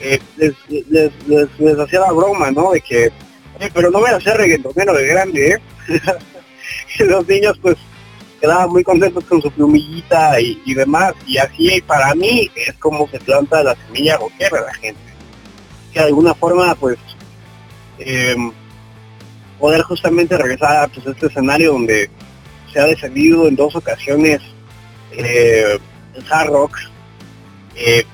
eh, 0.00 0.18
les, 0.36 0.54
les, 0.88 1.12
les, 1.58 1.78
hacía 1.78 2.00
la 2.00 2.12
broma, 2.12 2.50
¿no? 2.50 2.72
De 2.72 2.80
que, 2.80 3.12
pero 3.74 3.90
no 3.90 4.00
voy 4.00 4.10
a 4.10 4.16
hacer 4.16 4.36
reggaetonero 4.36 4.94
de 4.94 5.06
grande, 5.06 5.48
¿eh? 5.50 5.58
los 7.04 7.26
niños 7.28 7.58
pues 7.60 7.76
quedaban 8.40 8.70
muy 8.70 8.82
contentos 8.82 9.24
con 9.24 9.42
su 9.42 9.50
plumillita 9.50 10.40
y, 10.40 10.74
demás. 10.74 11.12
Y 11.26 11.38
así 11.38 11.80
para 11.82 12.14
mí 12.14 12.50
es 12.54 12.74
como 12.74 13.08
se 13.08 13.20
planta 13.20 13.62
la 13.62 13.76
semilla 13.86 14.16
rockera 14.16 14.62
la 14.62 14.74
gente. 14.74 15.00
Que 15.92 16.00
de 16.00 16.06
alguna 16.06 16.34
forma 16.34 16.74
pues 16.74 16.98
em, 17.98 18.52
poder 19.58 19.82
justamente 19.82 20.38
regresar 20.38 20.90
pues, 20.90 21.06
a 21.06 21.10
este 21.10 21.26
escenario 21.26 21.72
donde 21.72 22.10
se 22.72 22.80
ha 22.80 22.84
defendido 22.84 23.46
en 23.48 23.56
dos 23.56 23.74
ocasiones 23.76 24.40
eh, 25.12 25.78
el 26.14 26.32
hard 26.32 26.48
rock. 26.48 26.78
Eh, 27.74 28.04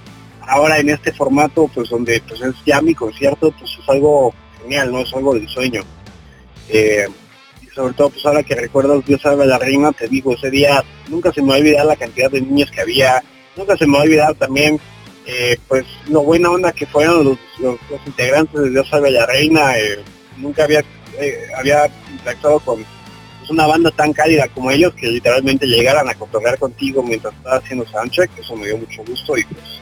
ahora 0.46 0.78
en 0.78 0.90
este 0.90 1.12
formato, 1.12 1.68
pues 1.74 1.88
donde 1.90 2.22
pues 2.26 2.40
es 2.40 2.54
ya 2.64 2.80
mi 2.80 2.94
concierto, 2.94 3.52
pues 3.52 3.70
es 3.80 3.88
algo 3.88 4.34
genial, 4.62 4.92
¿no? 4.92 5.00
Es 5.00 5.12
algo 5.14 5.34
del 5.34 5.48
sueño. 5.48 5.82
Eh, 6.68 7.06
y 7.62 7.66
sobre 7.68 7.94
todo, 7.94 8.10
pues 8.10 8.24
ahora 8.26 8.42
que 8.42 8.54
recuerdo 8.54 9.00
Dios 9.02 9.20
salve 9.22 9.46
la 9.46 9.58
reina, 9.58 9.92
te 9.92 10.08
digo, 10.08 10.34
ese 10.34 10.50
día 10.50 10.82
nunca 11.08 11.32
se 11.32 11.42
me 11.42 11.48
va 11.48 11.54
a 11.54 11.58
olvidar 11.58 11.86
la 11.86 11.96
cantidad 11.96 12.30
de 12.30 12.40
niños 12.40 12.70
que 12.70 12.80
había, 12.80 13.22
nunca 13.56 13.76
se 13.76 13.86
me 13.86 13.94
va 13.94 14.00
a 14.00 14.04
olvidar 14.04 14.34
también, 14.34 14.80
eh, 15.26 15.58
pues 15.68 15.84
lo 16.08 16.22
buena 16.22 16.50
onda 16.50 16.72
que 16.72 16.86
fueron 16.86 17.24
los, 17.24 17.38
los, 17.58 17.78
integrantes 18.06 18.60
de 18.60 18.70
Dios 18.70 18.88
salve 18.88 19.10
la 19.10 19.26
reina, 19.26 19.72
nunca 20.36 20.64
había, 20.64 20.84
había 21.56 21.90
interactuado 22.10 22.60
con 22.60 22.84
pues, 23.38 23.50
una 23.50 23.66
banda 23.66 23.90
tan 23.90 24.12
cálida 24.12 24.48
como 24.48 24.70
ellos 24.70 24.94
que 24.94 25.08
literalmente 25.08 25.66
llegaran 25.66 26.08
a 26.08 26.14
cotorrear 26.14 26.58
contigo 26.58 27.02
mientras 27.02 27.34
estaba 27.34 27.56
haciendo 27.56 27.86
soundcheck, 27.86 28.30
eso 28.38 28.56
me 28.56 28.66
dio 28.66 28.78
mucho 28.78 29.02
gusto 29.04 29.36
y 29.36 29.44
pues 29.44 29.80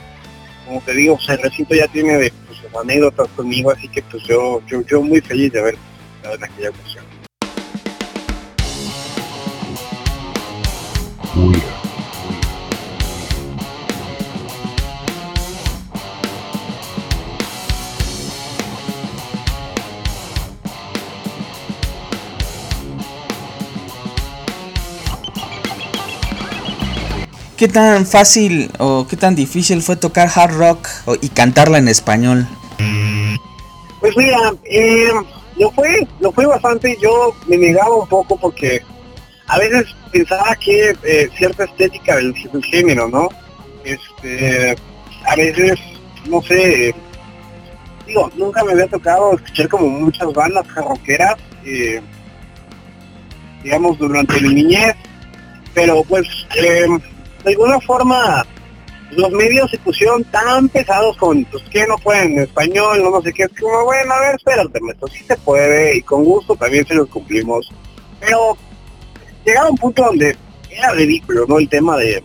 como 0.64 0.80
te 0.80 0.94
digo, 0.94 1.18
el 1.28 1.38
recinto 1.38 1.75
ya 1.75 1.87
tiene 1.88 2.33
pues, 2.47 2.59
anécdotas 2.80 3.28
conmigo, 3.37 3.71
así 3.71 3.88
que 3.88 4.02
pues 4.02 4.23
yo, 4.25 4.62
yo, 4.66 4.83
yo 4.83 5.02
muy 5.02 5.21
feliz 5.21 5.52
de 5.52 5.61
haber 5.61 5.76
estado 6.16 6.37
en 6.37 6.44
aquella 6.44 6.71
ocasión. 6.71 7.04
¿Qué 27.64 27.68
tan 27.68 28.04
fácil 28.04 28.71
o 28.78 29.06
qué 29.09 29.16
tan 29.16 29.35
difícil 29.35 29.80
fue 29.80 29.97
tocar 29.97 30.28
hard 30.35 30.54
rock 30.54 30.87
y 31.23 31.30
cantarla 31.30 31.78
en 31.78 31.88
español? 31.88 32.47
Pues 34.00 34.14
mira, 34.18 34.52
eh, 34.64 35.09
lo 35.56 35.71
fue, 35.71 36.06
lo 36.21 36.30
fue 36.30 36.44
bastante. 36.44 36.94
Yo 37.00 37.35
me 37.47 37.56
negaba 37.56 37.97
un 37.97 38.06
poco 38.06 38.37
porque 38.37 38.83
a 39.47 39.59
veces 39.59 39.87
pensaba 40.12 40.54
que 40.56 40.94
eh, 41.04 41.30
cierta 41.38 41.64
estética 41.64 42.16
del, 42.16 42.35
género, 42.71 43.09
¿no? 43.09 43.30
Este, 43.83 44.76
a 45.25 45.35
veces, 45.35 45.80
no 46.28 46.42
sé, 46.42 46.94
digo, 48.06 48.30
nunca 48.37 48.62
me 48.62 48.73
había 48.73 48.88
tocado 48.88 49.37
escuchar 49.37 49.71
como 49.71 49.88
muchas 49.88 50.30
bandas 50.35 50.66
rockeras, 50.75 51.37
eh, 51.64 52.02
digamos, 53.62 53.97
durante 53.97 54.38
mi 54.42 54.52
niñez, 54.52 54.94
pero 55.73 56.04
pues 56.04 56.28
de 57.44 57.50
alguna 57.50 57.80
forma 57.80 58.46
los 59.10 59.30
medios 59.30 59.70
se 59.70 59.78
pusieron 59.78 60.24
tan 60.24 60.68
pesados 60.68 61.16
con, 61.16 61.44
pues 61.44 61.62
que 61.64 61.86
no 61.86 61.96
pueden 61.98 62.32
en 62.32 62.44
español, 62.44 63.02
no, 63.02 63.22
sé 63.22 63.32
qué, 63.32 63.44
es 63.44 63.60
como, 63.60 63.84
bueno, 63.84 64.12
a 64.12 64.20
ver, 64.20 64.34
espérate, 64.36 64.80
esto 64.90 65.06
sí 65.08 65.24
se 65.24 65.36
puede 65.36 65.98
y 65.98 66.02
con 66.02 66.24
gusto 66.24 66.56
también 66.56 66.86
se 66.86 66.94
los 66.94 67.08
cumplimos. 67.08 67.70
Pero 68.20 68.56
llegaba 69.44 69.70
un 69.70 69.76
punto 69.76 70.04
donde 70.04 70.36
era 70.70 70.92
ridículo, 70.92 71.44
¿no? 71.46 71.58
El 71.58 71.68
tema 71.68 71.96
de 71.96 72.22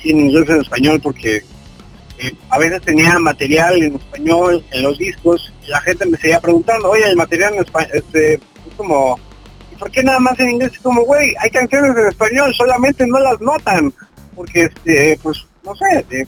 sin 0.00 0.20
inglés 0.20 0.48
en 0.48 0.60
español 0.60 1.00
porque 1.02 1.42
eh, 2.18 2.34
a 2.48 2.58
veces 2.58 2.82
tenía 2.82 3.18
material 3.18 3.82
en 3.82 3.96
español 3.96 4.64
en 4.70 4.82
los 4.82 4.98
discos 4.98 5.52
y 5.66 5.70
la 5.70 5.80
gente 5.80 6.06
me 6.06 6.18
seguía 6.18 6.40
preguntando, 6.40 6.90
oye, 6.90 7.06
el 7.06 7.16
material 7.16 7.54
en 7.54 7.60
español, 7.60 7.90
este, 7.94 8.34
es 8.34 8.74
como, 8.76 9.18
¿por 9.78 9.90
qué 9.90 10.02
nada 10.02 10.20
más 10.20 10.38
en 10.38 10.50
inglés? 10.50 10.72
Es 10.74 10.80
como, 10.80 11.02
güey, 11.02 11.34
hay 11.40 11.50
canciones 11.50 11.96
en 11.96 12.06
español, 12.06 12.54
solamente 12.54 13.06
no 13.06 13.18
las 13.18 13.40
notan 13.40 13.92
porque 14.40 14.62
este, 14.62 15.20
pues, 15.22 15.46
no 15.62 15.74
sé, 15.76 16.26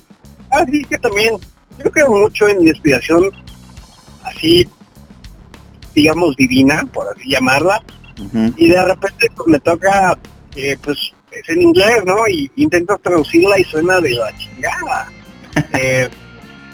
así 0.50 0.84
que 0.84 0.98
también 0.98 1.34
yo 1.82 1.90
creo 1.90 2.10
mucho 2.10 2.46
en 2.46 2.58
mi 2.58 2.68
inspiración 2.68 3.30
así, 4.22 4.68
digamos, 5.94 6.36
divina, 6.36 6.86
por 6.92 7.06
así 7.08 7.30
llamarla, 7.30 7.82
y 8.58 8.68
de 8.68 8.84
repente 8.84 9.28
pues, 9.34 9.48
me 9.48 9.58
toca, 9.60 10.18
eh, 10.56 10.76
pues, 10.82 11.14
es 11.30 11.48
en 11.48 11.62
inglés, 11.62 12.04
¿no? 12.04 12.28
Y 12.28 12.50
intento 12.56 12.98
traducirla 12.98 13.58
y 13.58 13.64
suena 13.64 13.98
de 13.98 14.10
la 14.10 14.36
chingada. 14.36 15.10
Eh, 15.78 16.08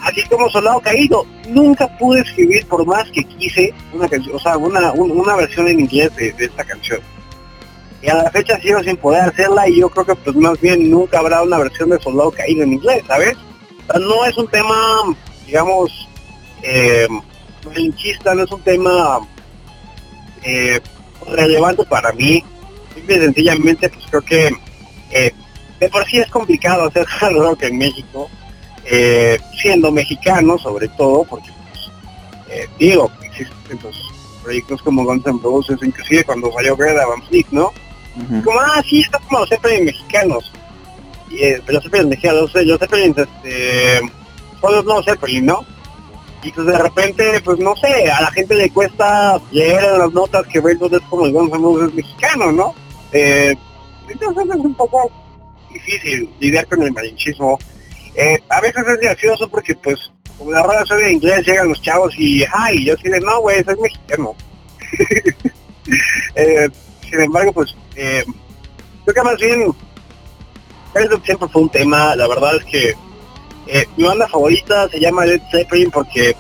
así 0.03 0.23
como 0.29 0.49
Soldado 0.51 0.81
Caído, 0.81 1.27
nunca 1.49 1.89
pude 1.99 2.21
escribir 2.21 2.65
por 2.67 2.87
más 2.87 3.11
que 3.11 3.25
quise 3.25 3.75
una 3.93 4.09
canción, 4.09 4.37
o 4.37 4.39
sea, 4.39 4.57
una, 4.57 4.93
una 4.93 5.35
versión 5.35 5.67
en 5.67 5.81
inglés 5.81 6.15
de 6.15 6.33
esta 6.39 6.63
canción 6.65 7.01
y 8.03 8.09
a 8.09 8.15
la 8.15 8.31
fecha 8.31 8.61
sigo 8.61 8.83
sin 8.83 8.97
poder 8.97 9.23
hacerla 9.23 9.69
y 9.69 9.81
yo 9.81 9.89
creo 9.89 10.07
que 10.07 10.15
pues 10.15 10.37
más 10.37 10.61
bien 10.61 10.91
nunca 10.91 11.19
habrá 11.19 11.43
una 11.43 11.59
versión 11.59 11.91
de 11.91 12.01
Soldado 12.01 12.31
Caído 12.31 12.63
en 12.63 12.75
inglés, 12.75 13.03
¿sabes? 13.07 13.37
no 13.97 14.25
es 14.25 14.37
un 14.37 14.47
tema, 14.49 14.77
digamos, 15.47 16.09
eh, 16.63 17.09
no 17.65 18.43
es 18.43 18.53
un 18.53 18.61
tema 18.63 19.21
eh, 20.43 20.81
relevante 21.27 21.85
para 21.85 22.13
mí. 22.13 22.45
Simple 22.95 23.21
sencillamente 23.21 23.89
pues 23.89 24.05
creo 24.09 24.23
que 24.23 24.51
eh, 25.11 25.33
de 25.81 25.89
por 25.89 26.05
sí 26.07 26.19
es 26.19 26.29
complicado 26.31 26.87
hacer 26.87 27.07
hard 27.21 27.37
rock 27.37 27.63
en 27.63 27.79
México, 27.79 28.29
eh, 28.85 29.39
siendo 29.61 29.91
mexicano 29.91 30.59
sobre 30.59 30.89
todo, 30.89 31.25
porque 31.25 31.51
pues, 31.71 32.69
digo, 32.79 33.11
existen 33.23 33.79
pues, 33.79 33.97
proyectos 34.43 34.83
como 34.83 35.05
Guns 35.05 35.27
N' 35.27 35.41
Roses, 35.43 35.79
inclusive 35.83 36.25
cuando 36.25 36.53
salió 36.53 36.77
Greta 36.77 37.07
Van 37.07 37.23
Fleet, 37.25 37.47
¿no? 37.51 37.73
Como, 38.45 38.59
ah, 38.61 38.83
sí, 38.89 39.01
está 39.01 39.19
como 39.21 39.41
los 39.41 39.49
Zeppelin 39.49 39.85
mexicanos. 39.85 40.53
Y 41.31 41.43
eh, 41.43 41.63
los 41.67 41.83
Zeppelin 41.83 42.09
mexicanos, 42.09 42.53
los 42.55 42.79
Zeppelin, 42.79 43.15
este, 43.17 44.01
son 44.61 44.75
los 44.75 44.85
nuevos 44.85 45.05
Zeppelin, 45.05 45.47
¿no? 45.47 45.65
Y 46.43 46.53
pues 46.53 46.67
de 46.67 46.79
repente, 46.79 47.41
pues 47.45 47.59
no 47.59 47.75
sé, 47.77 48.11
a 48.11 48.23
la 48.23 48.31
gente 48.31 48.55
le 48.55 48.71
cuesta 48.71 49.41
leer 49.51 49.83
en 49.85 49.99
las 49.99 50.13
notas 50.13 50.47
que 50.47 50.61
Red 50.61 50.79
es 50.93 51.01
como 51.09 51.27
el 51.27 51.33
Gonzalo 51.33 51.87
es 51.87 51.95
mexicano, 51.95 52.53
¿no? 52.53 52.75
Eh, 53.13 53.57
entonces 54.09 54.45
es 54.49 54.57
un 54.57 54.75
poco 54.75 55.11
difícil 55.73 56.31
lidiar 56.39 56.67
con 56.67 56.83
el 56.83 56.93
malinchismo. 56.93 57.59
Eh, 58.15 58.39
a 58.49 58.61
veces 58.61 58.85
es 58.87 59.01
gracioso 59.01 59.49
porque 59.49 59.75
pues 59.75 60.11
como 60.39 60.53
la 60.53 60.63
rueda 60.63 60.87
soy 60.87 61.03
de 61.03 61.13
inglés 61.13 61.47
llegan 61.47 61.69
los 61.69 61.83
chavos 61.83 62.15
y 62.17 62.45
ay, 62.53 62.85
yo 62.85 62.97
sí 62.97 63.11
no 63.21 63.41
güey, 63.41 63.59
es 63.59 63.67
mexicano. 63.67 64.35
eh, 66.37 66.69
sin 67.09 67.21
embargo, 67.21 67.53
pues 67.53 67.77
eh, 67.99 68.25
creo 69.05 69.15
que 69.15 69.23
más 69.23 69.37
bien 69.37 69.75
eso 70.95 71.21
siempre 71.25 71.49
fue 71.49 71.63
un 71.63 71.69
tema. 71.69 72.15
La 72.15 72.29
verdad 72.29 72.57
es 72.57 72.65
que 72.65 72.95
eh, 73.67 73.87
mi 73.97 74.05
banda 74.05 74.29
favorita 74.29 74.89
se 74.89 75.01
llama 75.01 75.27
Led 75.27 75.43
Zeppelin 75.51 75.91
porque 75.91 76.37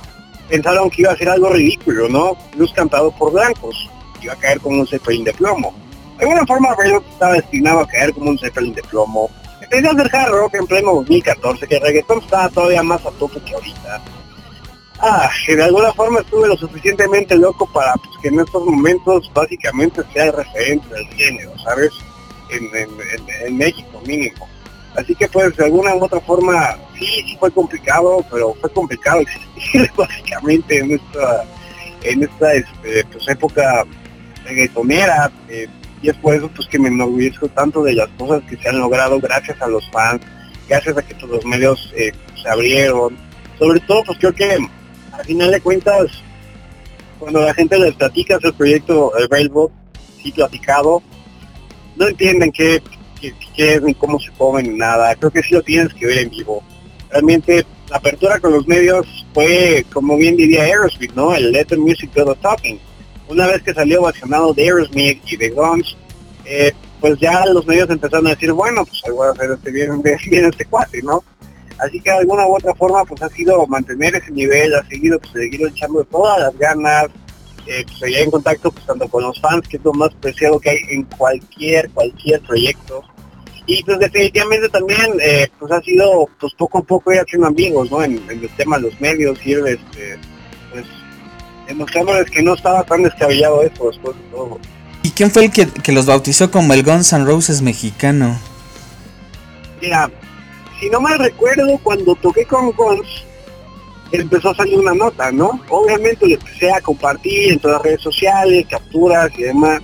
pensaron 0.49 0.89
que 0.89 1.03
iba 1.03 1.13
a 1.13 1.17
ser 1.17 1.29
algo 1.29 1.51
ridículo, 1.51 2.09
¿no? 2.09 2.37
Luz 2.57 2.73
cantado 2.73 3.11
por 3.11 3.33
blancos. 3.33 3.91
Iba 4.23 4.35
a 4.35 4.37
caer 4.37 4.61
como 4.61 4.81
un 4.81 4.87
Zeppelin 4.87 5.25
de 5.25 5.33
plomo. 5.33 5.75
De 6.17 6.25
alguna 6.25 6.47
forma, 6.47 6.75
Red 6.77 7.03
estaba 7.11 7.35
destinado 7.35 7.81
a 7.81 7.89
caer 7.89 8.13
como 8.13 8.31
un 8.31 8.39
Zeppelin 8.39 8.75
de 8.75 8.83
plomo. 8.83 9.29
Empecé 9.61 9.89
a 9.89 9.91
hacer 9.91 10.15
hard 10.15 10.31
rock 10.31 10.55
en 10.55 10.67
pleno 10.67 10.95
2014, 10.95 11.67
que 11.67 11.77
el 11.77 11.83
reggaetón 11.83 12.21
estaba 12.23 12.49
todavía 12.49 12.83
más 12.83 13.05
a 13.05 13.11
tope 13.13 13.41
que 13.41 13.55
ahorita 13.55 14.01
ah, 15.01 15.31
que 15.47 15.57
de 15.57 15.65
alguna 15.65 15.93
forma 15.93 16.21
estuve 16.21 16.49
lo 16.49 16.57
suficientemente 16.57 17.37
loco 17.37 17.67
para 17.73 17.95
pues, 17.95 18.17
que 18.23 18.29
en 18.29 18.41
estos 18.41 18.65
momentos 18.65 19.31
básicamente 19.35 20.03
sea 20.13 20.27
el 20.27 20.33
referente 20.33 20.95
del 20.95 21.07
género, 21.09 21.53
¿sabes? 21.59 21.91
En, 22.51 23.57
México 23.57 24.01
mínimo. 24.07 24.49
Así 24.97 25.15
que 25.15 25.29
pues 25.29 25.57
de 25.57 25.65
alguna 25.67 25.95
u 25.95 26.05
otra 26.05 26.21
forma 26.21 26.77
sí, 26.99 27.07
sí 27.27 27.37
fue 27.39 27.51
complicado, 27.51 28.25
pero 28.31 28.55
fue 28.61 28.71
complicado 28.73 29.21
existir 29.21 29.91
básicamente 29.97 30.79
en 30.79 30.93
esta, 30.93 31.45
en 32.03 32.23
esta 32.23 32.55
este, 32.55 33.05
pues, 33.13 33.29
época 33.29 33.85
reggaetonera. 34.45 35.31
Eh, 35.49 35.69
y 36.01 36.11
es 36.11 36.17
por 36.17 36.35
eso 36.35 36.49
pues 36.55 36.69
que 36.69 36.79
me 36.79 36.89
enorgullezco 36.89 37.49
tanto 37.49 37.83
de 37.83 37.95
las 37.95 38.09
cosas 38.19 38.43
que 38.49 38.57
se 38.57 38.69
han 38.69 38.79
logrado 38.79 39.19
gracias 39.21 39.61
a 39.61 39.69
los 39.69 39.89
fans, 39.91 40.23
gracias 40.69 40.97
a 40.97 41.03
que 41.03 41.15
todos 41.15 41.31
los 41.31 41.45
medios 41.45 41.93
eh, 41.97 42.13
se 42.41 42.49
abrieron. 42.49 43.17
Sobre 43.59 43.81
todo 43.81 44.05
pues 44.05 44.19
creo 44.19 44.33
que 44.33 44.59
al 45.19 45.25
final 45.25 45.51
de 45.51 45.61
cuentas, 45.61 46.23
cuando 47.19 47.41
la 47.41 47.53
gente 47.53 47.79
les 47.79 47.95
platica 47.95 48.39
el 48.43 48.55
proyecto 48.55 49.17
el 49.19 49.29
Railroad, 49.29 49.71
sí 50.23 50.31
platicado, 50.33 51.03
no 51.97 52.07
entienden 52.07 52.53
qué, 52.53 52.81
es 53.57 53.83
ni 53.83 53.95
cómo 53.95 54.21
se 54.21 54.31
comen 54.33 54.73
ni 54.73 54.79
nada. 54.79 55.15
Creo 55.17 55.33
que 55.33 55.43
sí 55.43 55.55
lo 55.55 55.63
tienes 55.63 55.93
que 55.93 56.07
ver 56.07 56.19
en 56.19 56.31
vivo. 56.31 56.63
Realmente 57.11 57.67
la 57.91 57.97
apertura 57.97 58.39
con 58.39 58.53
los 58.53 58.67
medios 58.69 59.27
fue, 59.35 59.85
como 59.93 60.17
bien 60.17 60.37
diría 60.37 60.63
Aerosmith, 60.63 61.13
¿no? 61.15 61.35
El 61.35 61.51
Let 61.51 61.67
the 61.67 61.77
Music 61.77 62.13
Do 62.15 62.33
the 62.33 62.41
Talking. 62.41 62.79
Una 63.29 63.47
vez 63.49 63.63
que 63.63 63.75
salió 63.75 64.03
vacionado 64.03 64.55
de 64.55 64.63
Aerosmith 64.63 65.21
y 65.27 65.37
de 65.37 65.51
Guns, 65.51 65.97
eh, 66.45 66.73
pues 67.01 67.19
ya 67.19 67.45
los 67.47 67.67
medios 67.67 67.91
empezaron 67.91 68.29
a 68.29 68.31
decir, 68.31 68.53
bueno, 68.53 68.85
pues 68.85 69.03
ahí 69.05 69.13
voy 69.13 69.27
a 69.27 69.31
hacer 69.33 69.51
este 69.53 69.71
bien, 69.73 70.01
bien 70.03 70.45
este 70.45 70.65
cuate, 70.67 71.03
¿no? 71.03 71.25
Así 71.79 72.01
que 72.01 72.11
de 72.11 72.19
alguna 72.19 72.47
u 72.47 72.57
otra 72.57 72.75
forma 72.75 73.05
pues 73.05 73.23
ha 73.23 73.29
sido 73.29 73.67
mantener 73.67 74.17
ese 74.17 74.33
nivel, 74.33 74.75
ha 74.75 74.85
seguido 74.87 75.19
pues 75.19 75.33
seguir 75.33 75.67
echando 75.67 76.03
todas 76.05 76.41
las 76.41 76.59
ganas, 76.59 77.07
eh, 77.67 77.85
pues, 77.87 77.99
seguir 77.99 78.19
en 78.19 78.31
contacto 78.31 78.71
pues 78.71 78.85
tanto 78.85 79.09
con 79.09 79.23
los 79.23 79.41
fans, 79.41 79.67
que 79.69 79.77
es 79.77 79.85
lo 79.85 79.93
más 79.93 80.13
preciado 80.15 80.59
que 80.59 80.71
hay 80.71 80.79
en 80.91 81.05
cualquier, 81.05 81.89
cualquier 81.91 82.41
proyecto. 82.41 83.05
Y 83.67 83.85
pues 83.85 83.99
definitivamente 83.99 84.69
también 84.71 85.13
eh, 85.21 85.47
pues 85.59 85.71
ha 85.71 85.81
sido 85.83 86.29
pues 86.41 86.55
poco 86.55 86.79
a 86.79 86.83
poco 86.83 87.13
ir 87.13 87.21
haciendo 87.21 87.47
amigos, 87.47 87.91
¿no? 87.91 88.03
En, 88.03 88.21
el 88.29 88.49
tema 88.57 88.77
de 88.77 88.85
los 88.85 89.01
medios, 89.01 89.39
ir 89.47 89.59
este, 89.67 90.19
pues 90.73 90.87
demostrándoles 91.67 92.31
que 92.31 92.43
no 92.43 92.55
estaba 92.55 92.83
tan 92.83 93.03
descabellado 93.03 93.63
eso 93.63 93.89
después 93.89 94.17
de 94.17 94.23
todo. 94.31 94.59
¿Y 95.03 95.11
quién 95.11 95.31
fue 95.31 95.45
el 95.45 95.53
que, 95.53 95.67
que 95.67 95.93
los 95.93 96.07
bautizó 96.07 96.51
como 96.51 96.73
el 96.73 96.83
Guns 96.83 97.13
N' 97.13 97.25
Roses 97.25 97.63
mexicano? 97.63 98.41
Mira, 99.81 100.11
si 100.79 100.89
no 100.91 101.01
mal 101.01 101.19
recuerdo, 101.19 101.79
cuando 101.83 102.15
toqué 102.17 102.45
con 102.45 102.71
Guns, 102.73 103.25
empezó 104.13 104.51
a 104.51 104.55
salir 104.55 104.79
una 104.79 104.95
nota, 104.95 105.31
¿no? 105.33 105.61
Obviamente 105.69 106.27
lo 106.27 106.35
empecé 106.35 106.73
a 106.73 106.81
compartir 106.81 107.53
en 107.53 107.59
todas 107.59 107.79
las 107.79 107.85
redes 107.85 108.03
sociales, 108.03 108.67
capturas 108.69 109.31
y 109.37 109.43
demás. 109.43 109.81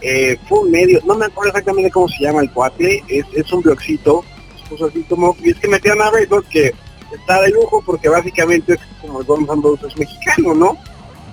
Eh, 0.00 0.36
fue 0.48 0.60
un 0.60 0.70
medio, 0.70 1.00
no 1.04 1.14
me 1.14 1.26
acuerdo 1.26 1.50
exactamente 1.50 1.90
cómo 1.90 2.08
se 2.08 2.24
llama 2.24 2.40
el 2.40 2.50
cuate, 2.50 3.04
es, 3.06 3.24
es 3.34 3.52
un 3.52 3.62
blogcito, 3.62 4.24
pues 4.68 4.82
así 4.82 5.02
como, 5.04 5.36
y 5.40 5.50
es 5.50 5.58
que 5.58 5.68
metían 5.68 6.00
a 6.02 6.10
Facebook 6.10 6.44
que 6.50 6.74
está 7.12 7.40
de 7.42 7.50
lujo 7.50 7.82
porque 7.86 8.08
básicamente 8.08 8.72
es 8.74 8.80
como 9.00 9.20
el 9.20 9.26
Guns 9.26 9.48
N' 9.48 9.62
Roses 9.62 9.96
mexicano, 9.96 10.54
¿no? 10.54 10.76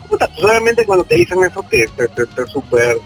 Puta, 0.07 0.27
pues 0.27 0.43
obviamente 0.43 0.85
cuando 0.85 1.03
te 1.03 1.15
dicen 1.15 1.43
eso 1.43 1.63
te, 1.69 1.87
te, 1.97 2.07
te, 2.09 2.25
te 2.27 2.45
super 2.47 2.99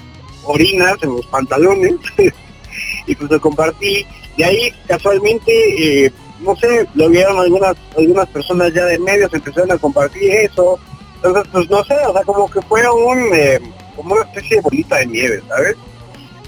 orinas 0.44 0.96
en 1.02 1.16
los 1.16 1.26
pantalones 1.28 1.96
y 3.08 3.16
pues 3.16 3.32
lo 3.32 3.40
compartí 3.40 4.06
y 4.38 4.44
ahí 4.44 4.74
casualmente, 4.88 6.06
eh, 6.06 6.12
no 6.42 6.56
sé, 6.56 6.88
lo 6.96 7.10
vieron 7.10 7.38
algunas 7.38 7.76
algunas 7.98 8.28
personas 8.30 8.74
ya 8.74 8.86
de 8.86 9.00
medios, 9.00 9.34
empezaron 9.34 9.72
a 9.72 9.78
compartir 9.78 10.32
eso. 10.32 10.80
Entonces, 11.16 11.44
pues 11.52 11.70
no 11.70 11.84
sé, 11.86 11.96
o 12.06 12.14
sea, 12.14 12.24
como 12.24 12.50
que 12.50 12.62
fue 12.64 12.90
un, 12.90 13.30
eh, 13.34 13.60
como 13.96 14.16
una 14.16 14.24
especie 14.24 14.58
de 14.58 14.62
bolita 14.62 14.98
de 14.98 15.06
nieve, 15.08 15.42
¿sabes? 15.48 15.76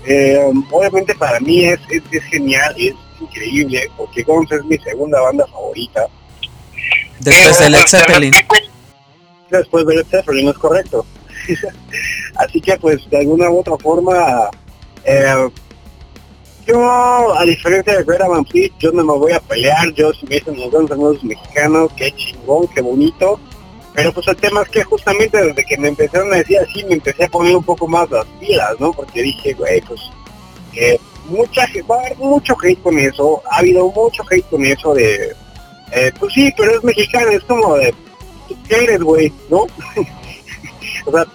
Eh, 0.06 0.52
obviamente 0.70 1.16
para 1.16 1.40
mí 1.40 1.66
es, 1.66 1.80
es, 1.90 2.24
genial, 2.26 2.76
es 2.78 2.94
increíble, 3.20 3.90
porque 3.98 4.24
Guns 4.24 4.52
es 4.52 4.64
mi 4.66 4.78
segunda 4.80 5.22
banda 5.22 5.48
favorita. 5.48 6.08
Después 7.20 7.60
de 7.60 7.70
Led 7.70 7.88
Zeppelin. 7.88 8.34
Después 9.50 9.86
de 9.88 9.96
Led 9.96 10.06
Zeppelin, 10.08 10.50
es 10.50 10.58
correcto. 10.58 11.06
Así 12.36 12.60
que 12.60 12.78
pues 12.78 13.10
de 13.10 13.20
alguna 13.20 13.50
u 13.50 13.60
otra 13.60 13.78
forma 13.78 14.50
eh, 15.06 15.50
yo, 16.66 17.38
a 17.38 17.44
diferencia 17.44 17.98
de 17.98 18.04
Van 18.04 18.46
Fleet, 18.46 18.72
yo 18.80 18.92
no 18.92 19.04
me 19.04 19.14
voy 19.14 19.32
a 19.32 19.40
pelear, 19.40 19.92
yo 19.94 20.14
si 20.14 20.26
me 20.26 20.36
dicen 20.36 20.60
los 20.60 20.72
dos 20.72 20.92
amigos 20.92 21.24
mexicanos, 21.24 21.92
qué 21.96 22.12
chingón, 22.12 22.68
qué 22.68 22.82
bonito. 22.82 23.40
Pero 23.94 24.12
pues 24.12 24.28
el 24.28 24.36
tema 24.36 24.62
es 24.64 24.70
que 24.70 24.84
justamente 24.84 25.42
desde 25.42 25.64
que 25.64 25.78
me 25.78 25.88
empezaron 25.88 26.34
a 26.34 26.38
decir 26.38 26.60
así, 26.60 26.84
me 26.84 26.96
empecé 26.96 27.24
a 27.24 27.30
poner 27.30 27.56
un 27.56 27.64
poco 27.64 27.88
más 27.88 28.10
las 28.12 28.26
pilas, 28.40 28.76
¿no? 28.80 28.92
Porque 28.92 29.22
dije, 29.22 29.54
güey, 29.54 29.80
pues 29.82 30.02
eh, 30.74 31.00
mucha, 31.28 31.66
va 31.90 31.96
a 31.96 32.00
haber 32.00 32.18
mucho 32.18 32.56
hate 32.62 32.82
con 32.82 33.00
eso, 33.00 33.42
ha 33.50 33.60
habido 33.60 33.90
mucho 33.92 34.24
hate 34.30 34.46
con 34.50 34.66
eso 34.66 34.94
de, 34.94 35.34
eh, 35.92 36.12
pues 36.20 36.34
sí, 36.34 36.54
pero 36.58 36.72
es 36.72 36.84
mexicano, 36.84 37.30
es 37.30 37.44
como 37.44 37.76
de, 37.76 37.94
¿qué 38.68 38.84
eres, 38.84 39.02
güey? 39.02 39.32
¿No? 39.50 39.60
o 41.06 41.12
sea, 41.12 41.26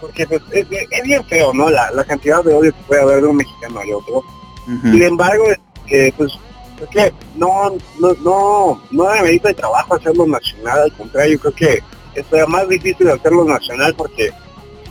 porque 0.00 0.26
pues, 0.26 0.42
es, 0.50 0.68
bien 1.04 1.24
feo, 1.26 1.52
¿no? 1.52 1.70
La, 1.70 1.90
la 1.92 2.04
cantidad 2.04 2.42
de 2.42 2.54
odio 2.54 2.72
que 2.72 2.82
puede 2.88 3.02
haber 3.02 3.22
de 3.22 3.28
un 3.28 3.36
mexicano 3.36 3.80
al 3.80 3.92
otro. 3.92 4.24
Sin 4.82 5.02
embargo, 5.02 5.44
eh, 5.88 6.12
pues 6.16 6.32
es 6.80 6.88
que 6.88 7.12
no, 7.36 7.76
no, 7.98 8.14
no, 8.22 8.82
no 8.90 9.08
amerita 9.08 9.48
de 9.48 9.54
trabajo 9.54 9.94
hacerlo 9.94 10.26
nacional, 10.26 10.82
al 10.82 10.92
contrario, 10.92 11.38
creo 11.40 11.54
que 11.54 11.82
es 12.14 12.48
más 12.48 12.68
difícil 12.68 13.08
hacerlo 13.10 13.44
nacional 13.44 13.94
porque 13.94 14.30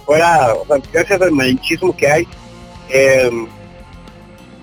fuera, 0.06 0.54
o 0.54 0.66
sea, 0.66 0.78
gracias 0.92 1.22
al 1.22 1.32
malinchismo 1.32 1.96
que 1.96 2.08
hay, 2.08 2.28
em, 2.90 3.48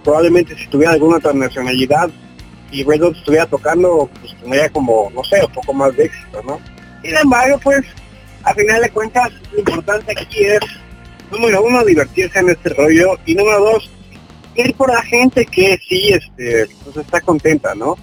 probablemente 0.04 0.56
si 0.56 0.66
tuviera 0.68 0.92
alguna 0.92 1.16
otra 1.16 1.32
nacionalidad 1.32 2.10
y 2.70 2.84
Red 2.84 3.00
Hot 3.02 3.16
estuviera 3.16 3.46
tocando, 3.46 4.08
pues 4.20 4.36
tendría 4.40 4.68
como, 4.70 5.10
no 5.14 5.22
sé, 5.24 5.44
un 5.44 5.52
poco 5.52 5.72
más 5.72 5.94
de 5.96 6.04
éxito, 6.04 6.42
¿no? 6.44 6.60
Sin 7.02 7.16
embargo, 7.16 7.58
pues, 7.62 7.84
a 8.42 8.54
final 8.54 8.82
de 8.82 8.90
cuentas, 8.90 9.32
lo 9.52 9.58
importante 9.58 10.12
aquí 10.12 10.44
es, 10.44 10.60
número 11.30 11.62
uno, 11.62 11.84
divertirse 11.84 12.38
en 12.38 12.50
este 12.50 12.70
rollo, 12.70 13.18
y 13.24 13.34
número 13.34 13.60
dos, 13.60 13.90
ir 14.62 14.74
por 14.74 14.92
la 14.92 15.02
gente 15.02 15.44
que 15.46 15.78
sí 15.88 16.12
este 16.12 16.66
pues 16.84 16.96
está 16.96 17.20
contenta, 17.20 17.74
¿no? 17.74 17.96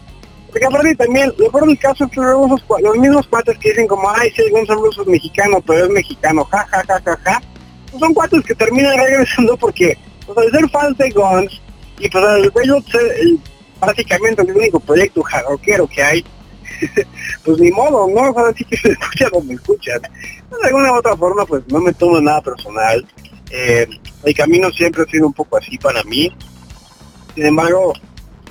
Porque 0.54 0.68
aparte 0.68 0.96
también, 0.96 1.34
lo 1.38 1.52
peor 1.52 1.66
del 1.66 1.80
caso 1.80 2.06
es 2.06 2.12
que 2.12 2.22
los, 2.22 2.98
mismos 2.98 3.28
cuates 3.28 3.58
que 3.58 3.70
dicen 3.70 3.88
como, 3.88 4.08
ay, 4.12 4.32
sí, 4.36 4.44
Guns 4.52 4.70
N' 4.70 4.76
Roses 4.76 5.08
mexicano, 5.08 5.60
pero 5.66 5.86
es 5.86 5.90
mexicano, 5.90 6.46
ja, 6.46 6.64
ja, 6.70 6.84
ja, 6.88 7.02
ja, 7.04 7.20
ja, 7.24 7.42
pues 7.90 8.00
son 8.00 8.14
cuates 8.14 8.44
que 8.44 8.54
terminan 8.54 8.96
regresando 8.96 9.58
porque, 9.58 9.98
pues 10.28 10.38
al 10.38 10.52
ser 10.52 10.70
fans 10.70 10.98
de 11.00 11.10
Guns, 11.10 11.60
y 11.98 12.08
pues 12.08 12.24
Railroad 12.54 12.84
el, 13.20 13.40
básicamente 13.80 14.44
el 14.44 14.56
único 14.56 14.80
proyecto 14.80 15.24
jarroquero 15.24 15.88
que 15.88 16.04
hay, 16.04 16.26
pues 17.46 17.58
ni 17.60 17.72
modo, 17.72 18.08
¿no? 18.08 18.30
O 18.30 18.34
sea, 18.34 18.54
sí 18.56 18.64
que 18.66 18.78
se 18.78 18.92
escucha 18.92 19.30
como 19.32 19.46
me 19.46 19.54
escuchan. 19.56 20.02
Pues, 20.50 20.62
de 20.62 20.68
alguna 20.68 20.92
u 20.92 20.98
otra 20.98 21.18
forma, 21.18 21.46
pues 21.46 21.64
no 21.70 21.80
me 21.80 21.94
tomo 21.94 22.22
nada 22.22 22.42
personal. 22.42 23.06
Eh, 23.50 23.88
el 24.24 24.34
camino 24.34 24.72
siempre 24.72 25.04
ha 25.04 25.06
sido 25.06 25.28
un 25.28 25.34
poco 25.34 25.58
así 25.58 25.78
para 25.78 26.04
mí. 26.04 26.32
Sin 27.36 27.46
embargo, 27.46 27.94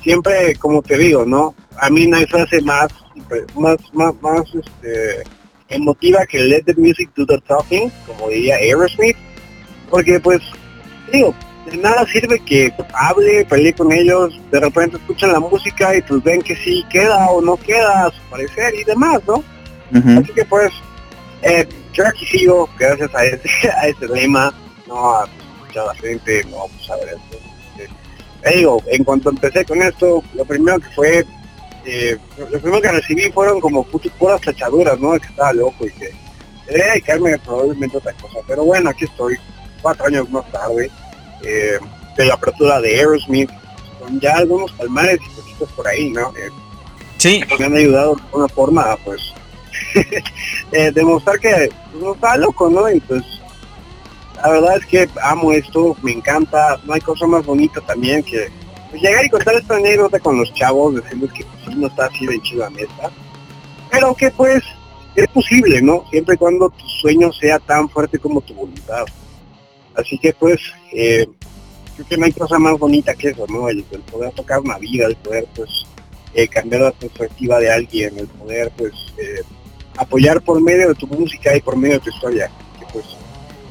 siempre, 0.02 0.54
como 0.56 0.82
te 0.82 0.98
digo, 0.98 1.24
¿no? 1.24 1.54
A 1.78 1.88
mí 1.90 2.06
no 2.06 2.16
hay 2.16 2.26
frase 2.26 2.60
más, 2.62 2.88
más, 3.54 3.76
más, 3.92 4.14
más 4.20 4.42
este, 4.54 5.22
emotiva 5.68 6.26
que 6.26 6.40
Let 6.40 6.64
the 6.64 6.74
Music 6.74 7.10
Do 7.16 7.26
the 7.26 7.38
Talking, 7.46 7.90
como 8.06 8.28
diría 8.28 8.56
Aerosmith, 8.56 9.16
porque 9.88 10.20
pues, 10.20 10.40
digo, 11.12 11.34
de 11.70 11.76
nada 11.78 12.06
sirve 12.06 12.40
que 12.40 12.72
hable, 12.94 13.44
pelee 13.46 13.72
con 13.72 13.92
ellos, 13.92 14.38
de 14.50 14.60
repente 14.60 14.96
escuchan 14.96 15.32
la 15.32 15.40
música 15.40 15.96
y 15.96 16.02
pues 16.02 16.22
ven 16.22 16.42
que 16.42 16.56
sí 16.56 16.84
queda 16.90 17.26
o 17.30 17.40
no 17.40 17.56
queda 17.56 18.06
a 18.06 18.10
su 18.10 18.20
parecer 18.30 18.74
y 18.74 18.84
demás, 18.84 19.20
¿no? 19.26 19.42
Así 20.18 20.32
que 20.32 20.44
pues, 20.46 20.72
eh, 21.42 21.68
yo 21.92 22.06
aquí 22.06 22.24
sigo 22.26 22.68
gracias 22.78 23.14
a 23.14 23.24
ese, 23.24 23.48
a 23.76 23.88
ese 23.88 24.08
lema, 24.08 24.52
no 24.88 25.10
a 25.14 25.28
a 25.78 25.86
la 25.86 25.94
gente, 25.94 26.44
no 26.44 26.66
pues 26.76 26.90
a 26.90 26.96
ver 26.96 27.08
esto. 27.08 27.38
Eh, 28.44 28.56
digo, 28.56 28.82
en 28.86 29.04
cuanto 29.04 29.30
empecé 29.30 29.64
con 29.64 29.80
esto, 29.82 30.22
lo 30.34 30.44
primero 30.44 30.80
que 30.80 30.88
fue, 30.90 31.24
eh, 31.84 32.18
lo 32.38 32.60
primero 32.60 32.80
que 32.80 32.92
recibí 32.92 33.30
fueron 33.32 33.60
como 33.60 33.84
puras 33.84 34.40
tachaduras, 34.40 34.98
¿no? 34.98 35.12
Que 35.18 35.28
estaba 35.28 35.52
loco 35.52 35.86
y 35.86 35.90
que 35.92 36.10
debería 36.66 36.92
dedicarme 36.92 37.38
probablemente 37.38 37.96
otra 37.96 38.12
cosa. 38.14 38.38
Pero 38.46 38.64
bueno, 38.64 38.90
aquí 38.90 39.04
estoy, 39.04 39.36
cuatro 39.80 40.06
años 40.06 40.28
más 40.30 40.50
tarde, 40.50 40.90
eh, 41.44 41.78
de 42.16 42.24
la 42.24 42.34
apertura 42.34 42.80
de 42.80 42.96
Aerosmith, 42.96 43.50
con 44.00 44.20
ya 44.20 44.36
algunos 44.36 44.72
palmares 44.72 45.20
y 45.20 45.34
cositas 45.36 45.68
por 45.70 45.86
ahí, 45.86 46.10
¿no? 46.10 46.32
Eh, 46.36 46.50
sí. 47.18 47.42
me 47.58 47.64
han 47.64 47.76
ayudado 47.76 48.16
de 48.16 48.22
alguna 48.22 48.48
forma, 48.48 48.96
pues, 49.04 49.32
demostrar 50.94 51.38
que 51.38 51.70
pues, 51.92 52.02
no 52.02 52.14
está 52.14 52.36
loco, 52.36 52.68
¿no? 52.68 52.82
Pues 53.06 53.22
la 54.42 54.50
verdad 54.50 54.76
es 54.76 54.86
que 54.86 55.08
amo 55.22 55.52
esto, 55.52 55.96
me 56.02 56.12
encanta, 56.12 56.80
no 56.84 56.94
hay 56.94 57.00
cosa 57.00 57.26
más 57.26 57.46
bonita 57.46 57.80
también 57.82 58.22
que 58.24 58.48
pues, 58.90 59.00
llegar 59.00 59.24
y 59.24 59.30
contar 59.30 59.54
esta 59.54 59.76
anécdota 59.76 60.18
con 60.18 60.36
los 60.36 60.52
chavos, 60.54 60.96
decirles 60.96 61.32
que 61.32 61.44
pues, 61.64 61.76
no 61.76 61.86
está 61.86 62.06
así 62.06 62.26
de 62.26 62.42
chido 62.42 62.68
mesa, 62.72 63.10
pero 63.90 64.14
que 64.14 64.30
pues 64.32 64.64
es 65.14 65.28
posible, 65.28 65.80
¿no? 65.80 66.04
Siempre 66.10 66.34
y 66.34 66.38
cuando 66.38 66.70
tu 66.70 66.86
sueño 66.88 67.32
sea 67.32 67.58
tan 67.60 67.88
fuerte 67.88 68.18
como 68.18 68.40
tu 68.40 68.54
voluntad. 68.54 69.04
Así 69.94 70.18
que 70.18 70.32
pues, 70.32 70.60
eh, 70.92 71.26
creo 71.94 72.08
que 72.08 72.16
no 72.16 72.24
hay 72.24 72.32
cosa 72.32 72.58
más 72.58 72.78
bonita 72.78 73.14
que 73.14 73.28
eso, 73.28 73.46
¿no? 73.48 73.68
El, 73.68 73.84
poder 73.84 74.32
tocar 74.32 74.58
una 74.58 74.78
vida, 74.78 75.06
el 75.06 75.16
poder 75.16 75.46
pues 75.54 75.86
eh, 76.34 76.48
cambiar 76.48 76.82
la 76.82 76.92
perspectiva 76.92 77.60
de 77.60 77.72
alguien, 77.72 78.18
el 78.18 78.26
poder 78.26 78.72
pues 78.76 78.92
eh, 79.18 79.42
apoyar 79.96 80.40
por 80.40 80.60
medio 80.60 80.88
de 80.88 80.94
tu 80.94 81.06
música 81.06 81.54
y 81.54 81.60
por 81.60 81.76
medio 81.76 81.94
de 81.94 82.00
tu 82.00 82.10
historia, 82.10 82.50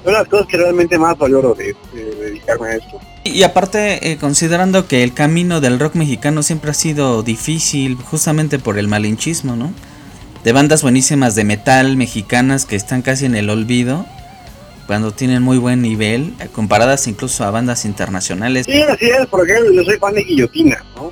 son 0.03 0.13
las 0.13 0.27
cosas 0.27 0.47
que 0.47 0.57
realmente 0.57 0.97
más 0.97 1.17
valoro 1.17 1.53
de, 1.53 1.75
dedicarme 1.93 2.67
a 2.67 2.75
esto. 2.75 2.99
Y 3.23 3.43
aparte, 3.43 4.11
eh, 4.11 4.17
considerando 4.17 4.87
que 4.87 5.03
el 5.03 5.13
camino 5.13 5.61
del 5.61 5.79
rock 5.79 5.95
mexicano 5.95 6.43
siempre 6.43 6.71
ha 6.71 6.73
sido 6.73 7.21
difícil, 7.23 7.95
justamente 7.97 8.59
por 8.59 8.79
el 8.79 8.87
malinchismo, 8.87 9.55
¿no? 9.55 9.71
De 10.43 10.53
bandas 10.53 10.81
buenísimas 10.81 11.35
de 11.35 11.43
metal 11.43 11.97
mexicanas 11.97 12.65
que 12.65 12.75
están 12.75 13.03
casi 13.03 13.25
en 13.25 13.35
el 13.35 13.49
olvido, 13.49 14.05
cuando 14.87 15.11
tienen 15.11 15.43
muy 15.43 15.59
buen 15.59 15.81
nivel, 15.81 16.33
eh, 16.39 16.47
comparadas 16.51 17.07
incluso 17.07 17.43
a 17.43 17.51
bandas 17.51 17.85
internacionales. 17.85 18.65
Sí, 18.65 18.81
así 18.81 19.05
es, 19.05 19.27
por 19.27 19.47
ejemplo, 19.47 19.71
yo 19.71 19.83
soy 19.83 19.97
fan 19.97 20.15
de 20.15 20.23
Guillotina, 20.23 20.83
¿no? 20.95 21.11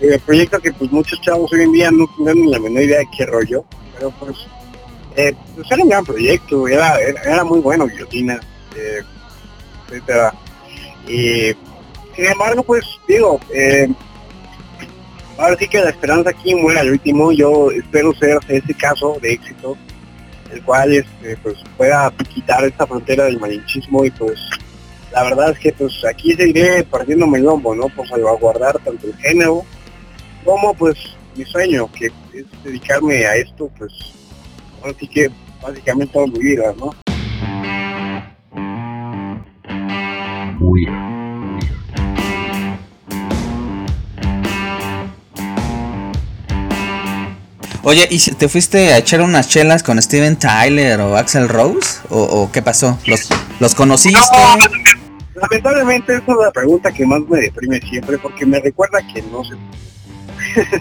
eh, 0.00 0.18
proyecto 0.24 0.60
que 0.60 0.72
pues 0.72 0.90
muchos 0.90 1.20
chavos 1.20 1.52
hoy 1.52 1.62
en 1.62 1.72
día 1.72 1.90
no 1.90 2.06
tienen 2.16 2.44
ni 2.44 2.50
la 2.50 2.58
menor 2.58 2.82
idea 2.82 2.98
de 2.98 3.08
qué 3.16 3.26
rollo, 3.26 3.64
pero 3.94 4.10
pues, 4.18 4.36
eh, 5.16 5.34
pues 5.54 5.70
era 5.70 5.82
un 5.82 5.88
gran 5.88 6.04
proyecto, 6.04 6.66
era, 6.66 6.98
era, 6.98 7.44
muy 7.44 7.60
bueno 7.60 7.86
guillotina, 7.86 8.40
eh, 8.76 9.00
etcétera. 9.86 10.34
Y 11.06 11.54
sin 12.16 12.26
embargo, 12.26 12.62
pues 12.62 12.84
digo, 13.06 13.40
eh, 13.54 13.88
ahora 15.38 15.56
sí 15.58 15.68
que 15.68 15.80
la 15.80 15.90
esperanza 15.90 16.30
aquí 16.30 16.54
muere 16.54 16.80
al 16.80 16.90
último, 16.90 17.30
yo 17.32 17.70
espero 17.70 18.12
ser 18.14 18.38
ese 18.48 18.74
caso 18.74 19.16
de 19.20 19.32
éxito, 19.32 19.76
el 20.52 20.62
cual 20.62 20.92
este, 20.92 21.36
pues 21.38 21.56
pueda 21.76 22.12
quitar 22.32 22.64
esta 22.64 22.86
frontera 22.86 23.24
del 23.24 23.38
malinchismo 23.38 24.04
y 24.04 24.10
pues 24.10 24.38
la 25.12 25.22
verdad 25.22 25.50
es 25.50 25.58
que 25.60 25.72
pues 25.72 26.04
aquí 26.04 26.34
seguiré 26.34 26.82
partiéndome 26.82 27.38
el 27.38 27.44
lombo, 27.44 27.74
¿no? 27.74 27.88
Por 27.88 28.08
salvaguardar 28.08 28.78
tanto 28.80 29.06
el 29.06 29.16
género 29.18 29.64
como 30.44 30.74
pues 30.74 30.96
mi 31.36 31.44
sueño, 31.44 31.90
que 31.92 32.06
es 32.06 32.44
dedicarme 32.64 33.26
a 33.26 33.36
esto, 33.36 33.70
pues 33.78 33.92
ahora 34.84 34.96
sí 35.00 35.08
que 35.08 35.30
básicamente 35.62 36.12
toda 36.12 36.26
mi 36.26 36.38
vida, 36.38 36.74
¿no? 36.78 36.94
Weird. 40.60 40.92
Oye, 47.86 48.08
¿y 48.10 48.18
si 48.18 48.32
te 48.32 48.48
fuiste 48.48 48.94
a 48.94 48.98
echar 48.98 49.20
unas 49.20 49.48
chelas 49.48 49.82
con 49.82 50.00
Steven 50.00 50.36
Tyler 50.36 51.00
o 51.00 51.16
Axel 51.16 51.48
Rose? 51.48 52.00
¿O, 52.08 52.22
o 52.22 52.50
qué 52.50 52.62
pasó? 52.62 52.98
¿Los, 53.06 53.28
los 53.60 53.74
conociste? 53.74 54.18
Lamentablemente 55.34 56.14
esa 56.14 56.32
es 56.32 56.38
la 56.38 56.50
pregunta 56.50 56.92
que 56.92 57.04
más 57.04 57.20
me 57.28 57.40
deprime 57.40 57.80
siempre 57.80 58.16
porque 58.18 58.46
me 58.46 58.60
recuerda 58.60 59.00
que 59.12 59.20
no 59.22 59.44
sé. 59.44 59.54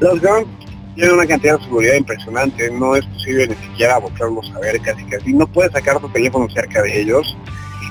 Los 0.00 0.20
Guns 0.20 0.46
tienen 0.94 1.14
una 1.14 1.26
cantidad 1.26 1.58
de 1.58 1.64
seguridad 1.64 1.94
impresionante, 1.94 2.70
no 2.70 2.96
es 2.96 3.04
posible 3.06 3.48
ni 3.48 3.54
siquiera 3.54 3.98
volverlos 3.98 4.52
a 4.54 4.60
ver 4.60 4.80
casi 4.80 5.04
casi, 5.04 5.32
no 5.32 5.46
puedes 5.46 5.72
sacar 5.72 5.98
tu 6.00 6.08
teléfono 6.08 6.48
cerca 6.50 6.82
de 6.82 7.00
ellos, 7.00 7.36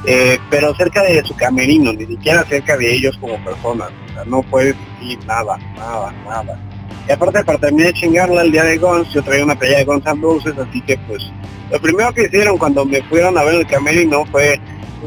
eh, 0.06 0.38
pero 0.50 0.76
cerca 0.76 1.04
de 1.04 1.24
su 1.24 1.36
camerino, 1.36 1.94
ni 1.94 2.06
siquiera 2.06 2.44
cerca 2.46 2.78
de 2.78 2.94
ellos 2.94 3.18
como 3.20 3.44
personas, 3.44 3.90
o 4.10 4.14
sea, 4.14 4.26
no 4.26 4.42
puedes 4.44 4.76
decir 5.00 5.20
nada, 5.26 5.58
nada, 5.76 6.12
nada. 6.26 6.60
Y 7.08 7.12
aparte 7.12 7.44
para 7.44 7.58
terminar 7.58 7.88
de 7.88 7.94
chingarla 7.94 8.44
el 8.44 8.52
día 8.52 8.64
de 8.64 8.78
Guns, 8.78 9.12
yo 9.12 9.24
traía 9.24 9.44
una 9.44 9.58
pelea 9.58 9.80
de 9.80 9.86
Guns 9.86 10.06
N' 10.06 10.22
Roses, 10.22 10.54
así 10.58 10.82
que 10.82 10.98
pues 11.08 11.24
lo 11.72 11.80
primero 11.82 12.14
que 12.14 12.24
hicieron 12.24 12.58
cuando 12.58 12.86
me 12.86 13.02
fueron 13.04 13.38
a 13.38 13.44
ver 13.44 13.56
el 13.56 13.68
camerino 13.68 14.26
fue 14.26 14.60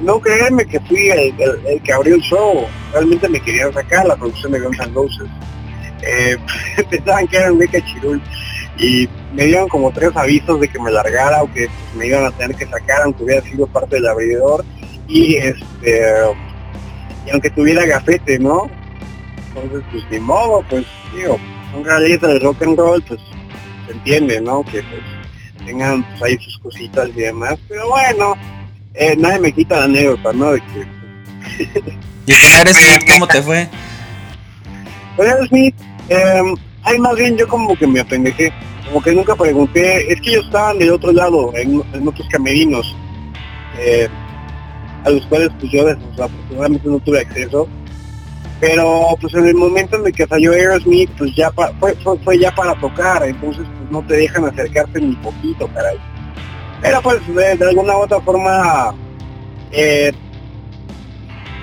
no 0.03 0.21
creerme 0.21 0.67
que 0.67 0.81
fui 0.81 1.09
el 1.11 1.81
que 1.83 1.93
abrió 1.93 2.17
el 2.17 2.21
show, 2.21 2.67
realmente 2.93 3.29
me 3.29 3.41
querían 3.41 3.73
sacar 3.73 4.07
la 4.07 4.17
producción 4.17 4.53
de 4.53 4.61
Guns 4.61 4.79
N' 4.81 4.93
Roses. 4.95 5.29
Eh, 6.07 6.37
pensaban 6.91 7.27
que 7.29 7.37
era 7.37 7.47
Enrique 7.49 7.83
Chirul 7.83 8.23
y 8.79 9.09
me 9.33 9.45
dieron 9.45 9.69
como 9.69 9.93
tres 9.93 10.11
avisos 10.15 10.61
de 10.61 10.69
que 10.69 10.79
me 10.79 10.91
largara 10.91 11.43
o 11.43 11.53
que 11.53 11.69
me 11.97 12.07
iban 12.07 12.25
a 12.25 12.31
tener 12.33 12.57
que 12.57 12.67
sacar 12.67 13.03
aunque 13.03 13.25
hubiera 13.25 13.43
sido 13.43 13.67
parte 13.67 13.97
del 13.97 14.09
abridor 14.09 14.65
y 15.09 15.37
este 15.37 16.03
y 17.27 17.31
aunque 17.31 17.51
tuviera 17.51 17.87
gafete, 17.87 18.39
¿no? 18.39 18.69
Entonces 19.49 19.83
pues 19.91 20.05
ni 20.11 20.19
modo, 20.19 20.65
pues 20.69 20.85
digo, 21.15 21.39
son 21.73 21.85
realistas 21.85 22.35
de 22.35 22.39
rock 22.41 22.63
and 22.63 22.79
roll, 22.79 23.03
pues 23.03 23.21
se 23.87 23.93
entiende, 23.93 24.41
¿no? 24.41 24.63
Que 24.65 24.83
pues 24.83 25.65
tengan 25.65 26.03
pues, 26.03 26.23
ahí 26.23 26.39
sus 26.39 26.59
cositas 26.59 27.09
y 27.09 27.21
demás, 27.21 27.59
pero 27.69 27.89
bueno, 27.89 28.35
eh, 28.95 29.15
nadie 29.17 29.41
me 29.41 29.53
quita 29.53 29.79
la 29.79 29.85
anécdota, 29.85 30.33
¿no? 30.33 30.53
De 30.53 30.61
que 30.61 30.87
¿Y 32.27 32.33
con 32.33 32.53
Aerosmith 32.55 33.11
cómo 33.11 33.27
te 33.27 33.43
fue? 33.43 33.69
Con 35.17 35.27
Aerosmith, 35.27 35.75
eh, 36.09 36.55
ay, 36.83 36.99
más 36.99 37.17
bien 37.17 37.37
yo 37.37 37.49
como 37.49 37.77
que 37.77 37.87
me 37.87 38.01
apendejé, 38.01 38.53
como 38.87 39.03
que 39.03 39.13
nunca 39.13 39.35
pregunté, 39.35 40.13
es 40.13 40.21
que 40.21 40.31
ellos 40.31 40.47
estaban 40.47 40.79
del 40.79 40.93
otro 40.93 41.13
lado, 41.13 41.53
en, 41.57 41.83
otros 42.07 42.29
camerinos, 42.29 42.95
eh, 43.79 44.09
a 45.05 45.11
los 45.11 45.25
cuales 45.27 45.51
pues 45.59 45.73
yo 45.73 45.85
desafortunadamente 45.85 46.89
no 46.89 46.99
tuve 47.01 47.21
acceso, 47.21 47.69
pero 48.61 49.17
pues 49.21 49.35
en 49.35 49.47
el 49.47 49.55
momento 49.55 49.97
en 49.97 50.07
el 50.07 50.13
que 50.13 50.27
salió 50.27 50.53
Aerosmith, 50.53 51.11
pues 51.19 51.35
ya 51.35 51.51
pa- 51.51 51.73
fue, 51.81 51.95
fue, 52.25 52.39
ya 52.39 52.55
para 52.55 52.75
tocar, 52.77 53.23
entonces 53.25 53.65
pues 53.79 53.91
no 53.91 54.03
te 54.07 54.17
dejan 54.17 54.45
acercarte 54.45 55.01
ni 55.01 55.15
poquito, 55.17 55.69
caray. 55.69 55.99
Pero 56.81 57.01
pues 57.03 57.27
de, 57.35 57.67
alguna 57.67 57.97
u 57.97 58.03
otra 58.03 58.21
forma, 58.21 58.95
eh, 59.73 60.13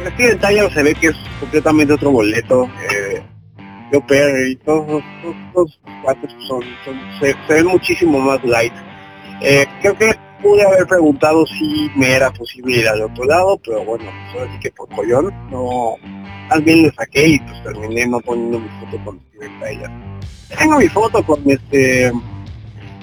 el 0.03 0.13
Steven 0.13 0.39
Tyler 0.39 0.73
se 0.73 0.83
ve 0.83 0.95
que 0.95 1.07
es 1.07 1.15
completamente 1.39 1.93
otro 1.93 2.11
boleto. 2.11 2.67
Eh, 2.91 3.23
Joe 3.91 4.01
Perry, 4.07 4.57
los, 4.65 4.85
todos 4.85 5.03
los 5.53 5.79
cuates 6.03 6.31
son, 6.47 6.63
se, 7.19 7.35
ven 7.49 7.65
muchísimo 7.65 8.19
más 8.19 8.43
light. 8.43 8.73
Eh, 9.41 9.65
creo 9.81 9.97
que 9.97 10.15
pude 10.41 10.63
haber 10.63 10.87
preguntado 10.87 11.45
si 11.45 11.89
me 11.95 12.11
era 12.11 12.31
posible 12.31 12.77
ir 12.77 12.87
al 12.87 13.01
otro 13.01 13.25
lado, 13.25 13.59
pero 13.63 13.83
bueno, 13.83 14.05
pues 14.05 14.41
ahora 14.41 14.53
sí 14.53 14.59
que 14.59 14.71
por 14.71 14.89
collón, 14.89 15.33
no, 15.49 15.95
más 16.49 16.63
bien 16.63 16.83
le 16.83 16.91
saqué 16.91 17.27
y 17.27 17.39
pues 17.39 17.63
terminé 17.63 18.07
no 18.07 18.19
poniendo 18.21 18.59
mi 18.59 18.69
foto 18.79 19.03
con 19.03 19.19
Steven 19.29 19.59
Tyler. 19.59 19.89
Tengo 20.57 20.77
mi 20.77 20.87
foto 20.87 21.23
con 21.23 21.41
este, 21.49 22.11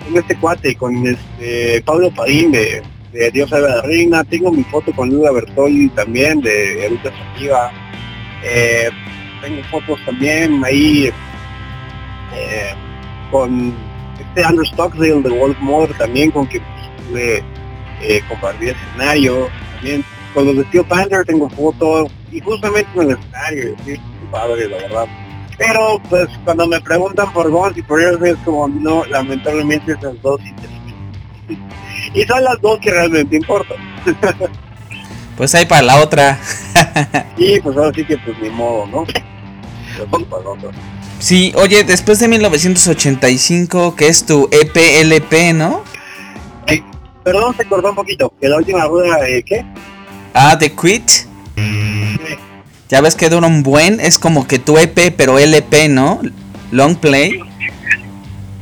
con 0.05 0.17
este 0.17 0.37
cuate, 0.37 0.75
con 0.75 1.07
este 1.07 1.83
Pablo 1.83 2.11
Padín 2.11 2.53
de, 2.53 2.83
Dios 3.33 3.51
sabe 3.51 3.69
la 3.69 3.83
reina, 3.83 4.23
tengo 4.23 4.53
mi 4.53 4.63
foto 4.65 4.93
con 4.93 5.09
Luda 5.09 5.33
Bertolli 5.33 5.89
también 5.89 6.41
de 6.41 6.87
Eruta 6.87 7.11
Sativa, 7.11 7.73
tengo 9.41 9.63
fotos 9.65 9.99
también 10.05 10.63
ahí 10.65 11.11
eh, 12.35 12.75
con 13.31 13.75
este 14.19 14.45
Andrew 14.45 14.65
Stockdale 14.67 15.23
de 15.23 15.31
Wolf 15.31 15.59
Mother 15.61 15.97
también 15.97 16.31
con 16.31 16.47
que 16.47 16.61
pude 17.09 17.43
eh, 18.01 18.23
compartir 18.29 18.71
escenario, 18.71 19.49
también 19.75 20.05
con 20.35 20.47
los 20.47 20.57
de 20.57 20.65
Steel 20.65 20.85
Panther 20.85 21.25
tengo 21.25 21.49
fotos 21.51 22.11
y 22.31 22.41
justamente 22.41 22.89
en 22.95 23.03
el 23.03 23.19
escenario, 23.19 23.77
sí, 23.85 23.97
padre 24.31 24.69
la 24.69 24.77
verdad. 24.77 25.07
Pero 25.57 26.01
pues 26.09 26.29
cuando 26.45 26.67
me 26.69 26.81
preguntan 26.81 27.33
por 27.33 27.51
Guns 27.51 27.77
y 27.77 27.83
por 27.83 28.01
ellos 28.01 28.23
es 28.23 28.37
como 28.45 28.69
no, 28.69 29.05
lamentablemente 29.07 29.93
esas 29.93 30.21
dos 30.23 30.41
y 32.15 32.23
son 32.27 32.45
las 32.45 32.61
dos 32.61 32.79
que 32.79 32.91
realmente 32.91 33.37
importan. 33.37 33.77
Pues 35.39 35.55
ahí 35.55 35.65
para 35.67 35.83
la 35.83 36.01
otra. 36.03 36.39
Y 37.37 37.61
pues 37.61 37.77
ahora 37.77 37.93
sí 37.95 38.05
que 38.05 38.19
pues 38.19 38.37
ni 38.43 38.51
modo, 38.51 38.87
¿no? 38.89 39.07
Sí, 41.21 41.53
oye, 41.57 41.85
después 41.85 42.19
de 42.19 42.27
1985, 42.27 43.95
que 43.95 44.09
es 44.09 44.27
tu 44.27 44.51
EPLP, 44.51 45.55
¿no? 45.55 45.85
Perdón, 47.23 47.57
se 47.57 47.65
cortó 47.67 47.91
un 47.91 47.95
poquito. 47.95 48.33
Que 48.41 48.49
la 48.49 48.57
última 48.57 48.85
rueda 48.87 49.21
de 49.21 49.43
qué? 49.45 49.65
Ah, 50.35 50.59
The 50.59 50.73
Quit. 50.73 51.09
Ya 52.89 53.01
ves 53.01 53.15
que 53.15 53.29
dura 53.29 53.47
un 53.47 53.63
buen, 53.63 54.01
es 54.01 54.19
como 54.19 54.49
que 54.49 54.59
tu 54.59 54.77
EP, 54.77 55.15
pero 55.17 55.39
LP, 55.39 55.89
¿no? 55.89 56.21
Long 56.73 56.97
Play. 56.97 57.41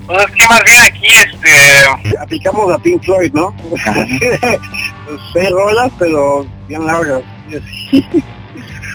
Pues 0.07 0.19
es 0.21 0.31
que 0.33 0.49
más 0.49 0.63
bien 0.65 0.83
aquí 0.83 1.07
este 1.07 2.17
aplicamos 2.21 2.73
a 2.73 2.79
Pink 2.79 3.03
Floyd, 3.03 3.33
¿no? 3.33 3.55
pues 3.69 5.21
seis 5.33 5.51
rolas, 5.51 5.91
pero 5.99 6.47
bien 6.69 6.87
largas. 6.87 7.23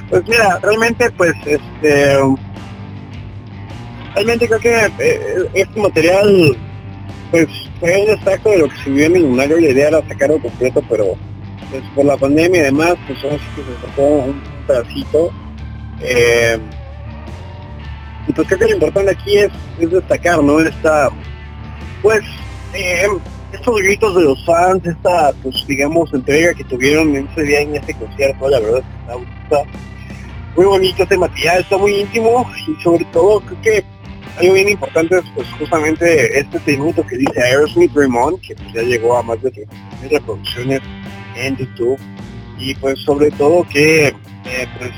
Pues 0.09 0.27
mira, 0.27 0.59
realmente 0.61 1.09
pues 1.11 1.33
este 1.45 2.17
realmente 4.13 4.47
creo 4.47 4.59
que 4.59 4.91
eh, 4.99 5.49
este 5.53 5.79
material 5.79 6.57
pues 7.31 7.47
fue 7.79 8.01
un 8.01 8.07
destaco 8.07 8.49
de 8.49 8.57
lo 8.59 8.69
que 8.69 8.77
se 8.83 8.89
vio 8.89 9.05
en 9.05 9.13
Millonario, 9.13 9.59
la 9.59 9.69
idea 9.69 9.87
era 9.87 10.07
sacarlo 10.07 10.39
completo, 10.41 10.83
pero 10.89 11.15
pues 11.71 11.83
por 11.95 12.05
la 12.05 12.17
pandemia 12.17 12.59
y 12.59 12.63
demás, 12.63 12.95
pues 13.07 13.23
ahora 13.23 13.37
sí 13.37 13.45
que 13.55 13.61
se 13.63 13.87
sacó 13.87 14.03
un 14.03 14.41
pedacito. 14.67 15.31
Eh, 16.01 16.59
y 18.27 18.33
pues 18.33 18.47
creo 18.47 18.59
que 18.59 18.65
lo 18.65 18.73
importante 18.73 19.11
aquí 19.11 19.37
es, 19.37 19.51
es 19.79 19.91
destacar, 19.91 20.43
¿no? 20.43 20.59
Esta, 20.59 21.09
pues, 22.01 22.21
eh, 22.73 23.07
estos 23.51 23.75
gritos 23.81 24.15
de 24.15 24.23
los 24.23 24.45
fans, 24.45 24.85
esta, 24.85 25.33
pues, 25.43 25.65
digamos, 25.67 26.13
entrega 26.13 26.53
que 26.53 26.63
tuvieron 26.63 27.15
en 27.15 27.27
ese 27.27 27.43
día 27.43 27.61
en 27.61 27.75
este 27.75 27.93
concierto, 27.95 28.49
la 28.49 28.59
verdad 28.59 28.83
está, 29.01 29.13
está 29.43 29.71
muy 30.55 30.65
bonito 30.65 31.03
este 31.03 31.17
material, 31.17 31.61
está 31.61 31.77
muy 31.77 31.95
íntimo 31.95 32.49
y 32.67 32.81
sobre 32.81 33.05
todo 33.05 33.39
creo 33.41 33.61
que 33.61 33.85
algo 34.37 34.53
bien 34.53 34.69
importante 34.69 35.17
es 35.17 35.23
pues 35.35 35.47
justamente 35.59 36.39
este 36.39 36.59
tributo 36.59 37.05
que 37.05 37.17
dice 37.17 37.41
Aerosmith 37.41 37.93
Raymond, 37.93 38.39
que 38.41 38.55
pues, 38.55 38.73
ya 38.73 38.81
llegó 38.81 39.17
a 39.17 39.23
más 39.23 39.41
de 39.41 39.51
30.000 39.51 40.09
reproducciones 40.09 40.81
en 41.35 41.57
YouTube 41.57 41.99
y 42.57 42.73
pues 42.75 42.99
sobre 42.99 43.31
todo 43.31 43.67
que 43.69 44.07
eh, 44.07 44.67
pues 44.77 44.91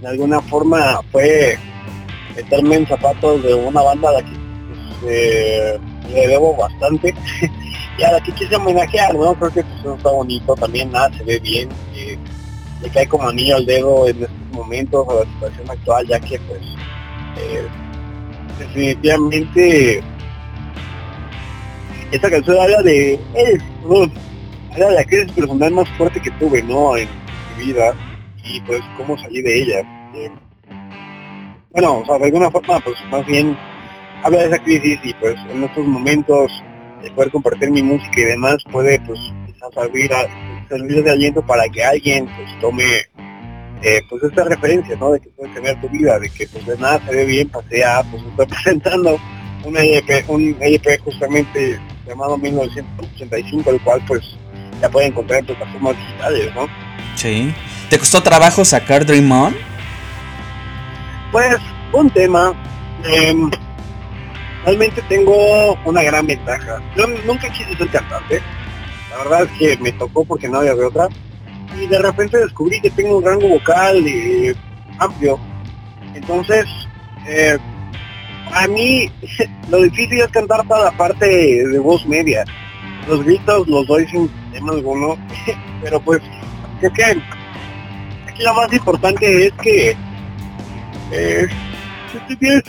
de 0.00 0.08
alguna 0.08 0.40
forma 0.42 1.00
fue 1.10 1.58
meterme 2.38 2.76
en 2.76 2.86
zapatos 2.86 3.42
de 3.42 3.54
una 3.54 3.82
banda 3.82 4.10
a 4.10 4.12
la 4.12 4.22
que 4.22 4.32
pues, 5.00 5.80
le 6.12 6.26
debo 6.28 6.56
bastante. 6.56 7.14
Y 7.98 8.04
a 8.04 8.12
la 8.12 8.20
que 8.20 8.30
quise 8.30 8.54
homenajear, 8.54 9.12
¿no? 9.12 9.34
Creo 9.34 9.50
que 9.50 9.64
pues, 9.64 9.96
está 9.96 10.10
bonito, 10.12 10.54
también 10.54 10.92
nada 10.92 11.10
se 11.18 11.24
ve 11.24 11.40
bien, 11.40 11.68
eh, 11.96 12.16
le 12.80 12.90
cae 12.90 13.08
como 13.08 13.28
anillo 13.28 13.56
al 13.56 13.66
dedo 13.66 14.06
en 14.06 14.22
estos 14.22 14.52
momentos 14.52 15.08
a 15.08 15.14
la 15.14 15.24
situación 15.24 15.70
actual, 15.70 16.06
ya 16.06 16.20
que 16.20 16.38
pues 16.38 16.60
eh, 17.38 17.66
definitivamente 18.60 20.00
esta 22.12 22.30
canción 22.30 22.60
habla 22.60 22.82
de 22.82 23.14
eh, 23.14 23.58
habla 24.72 24.88
de 24.90 24.94
la 24.94 25.04
crisis 25.04 25.32
personal 25.32 25.72
más 25.72 25.88
fuerte 25.90 26.20
que 26.20 26.30
tuve 26.32 26.62
no 26.62 26.96
en 26.96 27.08
mi 27.56 27.64
vida 27.64 27.94
y 28.44 28.60
pues 28.60 28.80
cómo 28.96 29.18
salí 29.18 29.42
de 29.42 29.62
ella 29.62 29.80
eh, 30.14 30.30
bueno 31.70 31.98
o 31.98 32.06
sea 32.06 32.18
de 32.18 32.26
alguna 32.26 32.50
forma 32.50 32.80
pues 32.80 32.96
más 33.10 33.24
bien 33.26 33.56
habla 34.22 34.38
de 34.38 34.46
esa 34.46 34.58
crisis 34.58 34.98
y 35.02 35.14
pues 35.14 35.36
en 35.50 35.64
estos 35.64 35.86
momentos 35.86 36.52
de 37.02 37.10
poder 37.12 37.30
compartir 37.30 37.70
mi 37.70 37.82
música 37.82 38.20
y 38.20 38.24
demás 38.24 38.56
puede 38.70 39.00
pues 39.00 39.18
servir, 39.74 40.12
a, 40.12 40.26
servir 40.68 41.02
de 41.02 41.10
aliento 41.10 41.42
para 41.42 41.68
que 41.68 41.84
alguien 41.84 42.26
pues 42.26 42.60
tome 42.60 42.84
eh, 43.82 44.00
pues 44.08 44.22
esta 44.24 44.44
referencia, 44.44 44.96
¿no? 44.96 45.12
De 45.12 45.20
que 45.20 45.28
puedes 45.30 45.54
cambiar 45.54 45.80
tu 45.80 45.88
vida, 45.88 46.18
de 46.18 46.28
que 46.30 46.46
pues 46.48 46.66
de 46.66 46.76
nada 46.78 47.00
se 47.06 47.14
ve 47.14 47.24
bien, 47.24 47.48
pasea, 47.48 48.02
pues 48.10 48.22
estoy 48.24 48.46
presentando 48.62 49.18
un 49.64 49.76
EIP, 49.76 50.28
un 50.28 50.56
EIP 50.60 51.00
justamente 51.04 51.78
llamado 52.06 52.36
1985, 52.38 53.70
el 53.70 53.80
cual 53.80 54.02
pues 54.06 54.22
ya 54.80 54.88
puede 54.88 55.06
encontrar 55.06 55.40
en 55.40 55.46
plataformas 55.46 55.96
digitales, 55.96 56.54
¿no? 56.54 56.66
Sí. 57.14 57.54
¿Te 57.90 57.98
costó 57.98 58.22
trabajo 58.22 58.64
sacar 58.64 59.06
Dream 59.06 59.30
On? 59.30 59.67
Pues 61.32 61.56
un 61.92 62.10
tema. 62.10 62.52
Eh, 63.04 63.34
realmente 64.64 65.02
tengo 65.08 65.74
una 65.84 66.02
gran 66.02 66.26
ventaja. 66.26 66.82
Yo 66.96 67.06
nunca 67.26 67.48
quise 67.50 67.76
ser 67.76 67.88
cantante. 67.88 68.40
La 69.10 69.18
verdad 69.18 69.42
es 69.42 69.58
que 69.58 69.82
me 69.82 69.92
tocó 69.92 70.24
porque 70.24 70.48
no 70.48 70.58
había 70.58 70.74
otra. 70.74 71.08
Y 71.80 71.86
de 71.86 71.98
repente 71.98 72.38
descubrí 72.38 72.80
que 72.80 72.90
tengo 72.90 73.18
un 73.18 73.24
rango 73.24 73.48
vocal 73.48 74.04
amplio. 74.98 75.38
Entonces, 76.14 76.66
eh, 77.26 77.58
a 78.52 78.66
mí 78.66 79.10
lo 79.68 79.82
difícil 79.82 80.20
es 80.20 80.28
cantar 80.28 80.66
para 80.66 80.84
la 80.84 80.92
parte 80.92 81.26
de 81.26 81.78
voz 81.78 82.06
media. 82.06 82.44
Los 83.06 83.24
gritos 83.24 83.66
los 83.68 83.86
doy 83.86 84.06
sin 84.06 84.28
tema 84.52 84.72
alguno. 84.72 85.16
Pero 85.82 86.00
pues, 86.00 86.20
creo 86.80 86.92
que 86.92 87.04
aquí 87.04 88.42
lo 88.42 88.54
más 88.54 88.72
importante 88.72 89.46
es 89.46 89.52
que 89.62 89.96
eh, 91.12 91.48
si 92.28 92.36
tienes, 92.36 92.62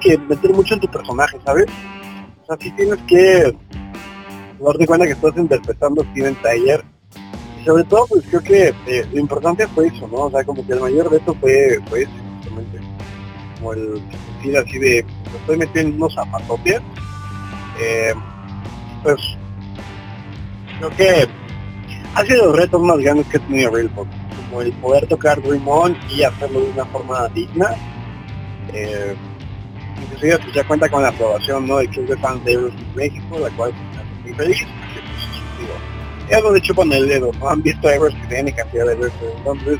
que 0.00 0.18
meter 0.18 0.52
mucho 0.52 0.74
en 0.74 0.80
tu 0.80 0.88
personaje, 0.88 1.38
¿sabes? 1.44 1.66
O 2.42 2.46
sea, 2.46 2.56
sí 2.60 2.70
tienes 2.72 2.98
que 3.06 3.56
darte 4.60 4.86
cuenta 4.86 5.06
que 5.06 5.12
estás 5.12 5.36
interpretando 5.36 6.04
Steven 6.10 6.36
Tyler. 6.42 6.84
Y 7.60 7.64
sobre 7.64 7.84
todo, 7.84 8.06
pues 8.06 8.24
creo 8.28 8.42
que 8.42 8.74
eh, 8.86 9.06
lo 9.12 9.20
importante 9.20 9.66
fue 9.68 9.88
eso, 9.88 10.08
¿no? 10.08 10.24
O 10.24 10.30
sea, 10.30 10.44
como 10.44 10.66
que 10.66 10.72
el 10.72 10.80
mayor 10.80 11.10
reto 11.10 11.34
fue, 11.40 11.78
fue 11.88 12.02
ese, 12.02 12.12
justamente. 12.36 12.80
Como 13.58 13.72
el 13.74 14.02
decir 14.36 14.58
así 14.58 14.78
de, 14.78 15.04
estoy 15.40 15.56
metiendo 15.56 15.90
en 15.90 15.96
unos 15.96 16.14
zapatopias. 16.14 16.82
Eh, 17.80 18.14
pues, 19.02 19.20
creo 20.78 20.90
que 20.96 21.28
ha 22.14 22.24
sido 22.24 22.46
los 22.46 22.56
retos 22.56 22.82
más 22.82 22.98
grandes 22.98 23.26
que 23.26 23.36
he 23.36 23.40
tenido 23.40 23.70
Railpop. 23.70 24.06
Como 24.50 24.62
el 24.62 24.72
poder 24.74 25.06
tocar 25.06 25.40
Dream 25.40 25.64
y 26.10 26.22
hacerlo 26.22 26.60
de 26.60 26.70
una 26.70 26.84
forma 26.86 27.28
digna. 27.28 27.74
Eh, 28.74 29.16
pues, 30.18 30.54
ya 30.54 30.64
cuenta 30.64 30.88
con 30.88 31.02
la 31.02 31.08
aprobación 31.08 31.66
¿no? 31.66 31.78
del 31.78 31.88
Club 31.88 32.06
de 32.08 32.16
Fans 32.18 32.44
de 32.44 32.52
Aerosmith 32.52 32.94
México, 32.94 33.38
la 33.38 33.50
cual 33.50 33.72
pues, 33.72 33.82
me 33.94 34.02
hace 34.02 34.22
muy 34.22 34.34
feliz, 34.34 34.66
porque 34.66 35.00
pues, 35.06 35.58
digo, 35.60 35.74
ellos 36.28 36.92
el 36.92 37.08
dedo, 37.08 37.30
han 37.48 37.62
visto 37.62 37.88
a 37.88 37.92
Aerosmith 37.92 38.32
en 38.32 38.50
cantidad 38.52 38.86
de 38.86 38.94
veces, 38.96 39.34
entonces 39.38 39.78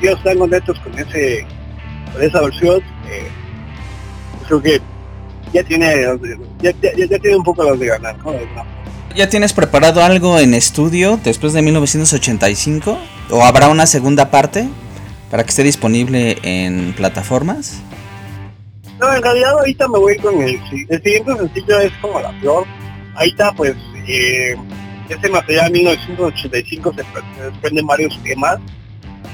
ellos 0.00 0.18
están 0.18 0.38
contentos 0.38 0.78
con 0.80 0.98
ese 0.98 1.46
con 2.12 2.22
esa 2.22 2.40
versión, 2.40 2.80
eh, 3.08 3.28
creo 4.46 4.62
que 4.62 4.80
ya 5.52 5.62
tiene 5.64 6.04
ya, 6.60 6.72
tiene 6.72 7.36
un 7.36 7.44
poco 7.44 7.64
los 7.64 7.78
de 7.78 7.86
ganar, 7.86 8.16
¿no? 8.18 8.32
¿Ya 9.14 9.28
tienes 9.28 9.52
preparado 9.52 10.02
algo 10.02 10.40
en 10.40 10.54
estudio 10.54 11.20
después 11.22 11.52
de 11.52 11.62
1985? 11.62 12.98
¿O 13.30 13.44
habrá 13.44 13.68
una 13.68 13.86
segunda 13.86 14.28
parte 14.32 14.68
para 15.30 15.44
que 15.44 15.50
esté 15.50 15.62
disponible 15.62 16.36
en 16.42 16.92
plataformas? 16.94 17.80
No, 18.98 19.14
en 19.14 19.22
realidad 19.22 19.52
ahorita 19.52 19.86
me 19.86 19.98
voy 20.00 20.16
con 20.18 20.42
el, 20.42 20.60
siguiente 20.68 21.36
sencillo 21.38 21.78
es 21.78 21.92
como 22.00 22.18
la 22.18 22.32
flor. 22.40 22.66
Ahorita 23.14 23.52
pues 23.52 23.76
eh, 24.08 24.56
ese 25.08 25.28
material 25.28 25.70
1985 25.70 26.94
se, 26.94 27.02
se 27.36 27.44
desprenden 27.44 27.86
varios 27.86 28.20
temas 28.24 28.58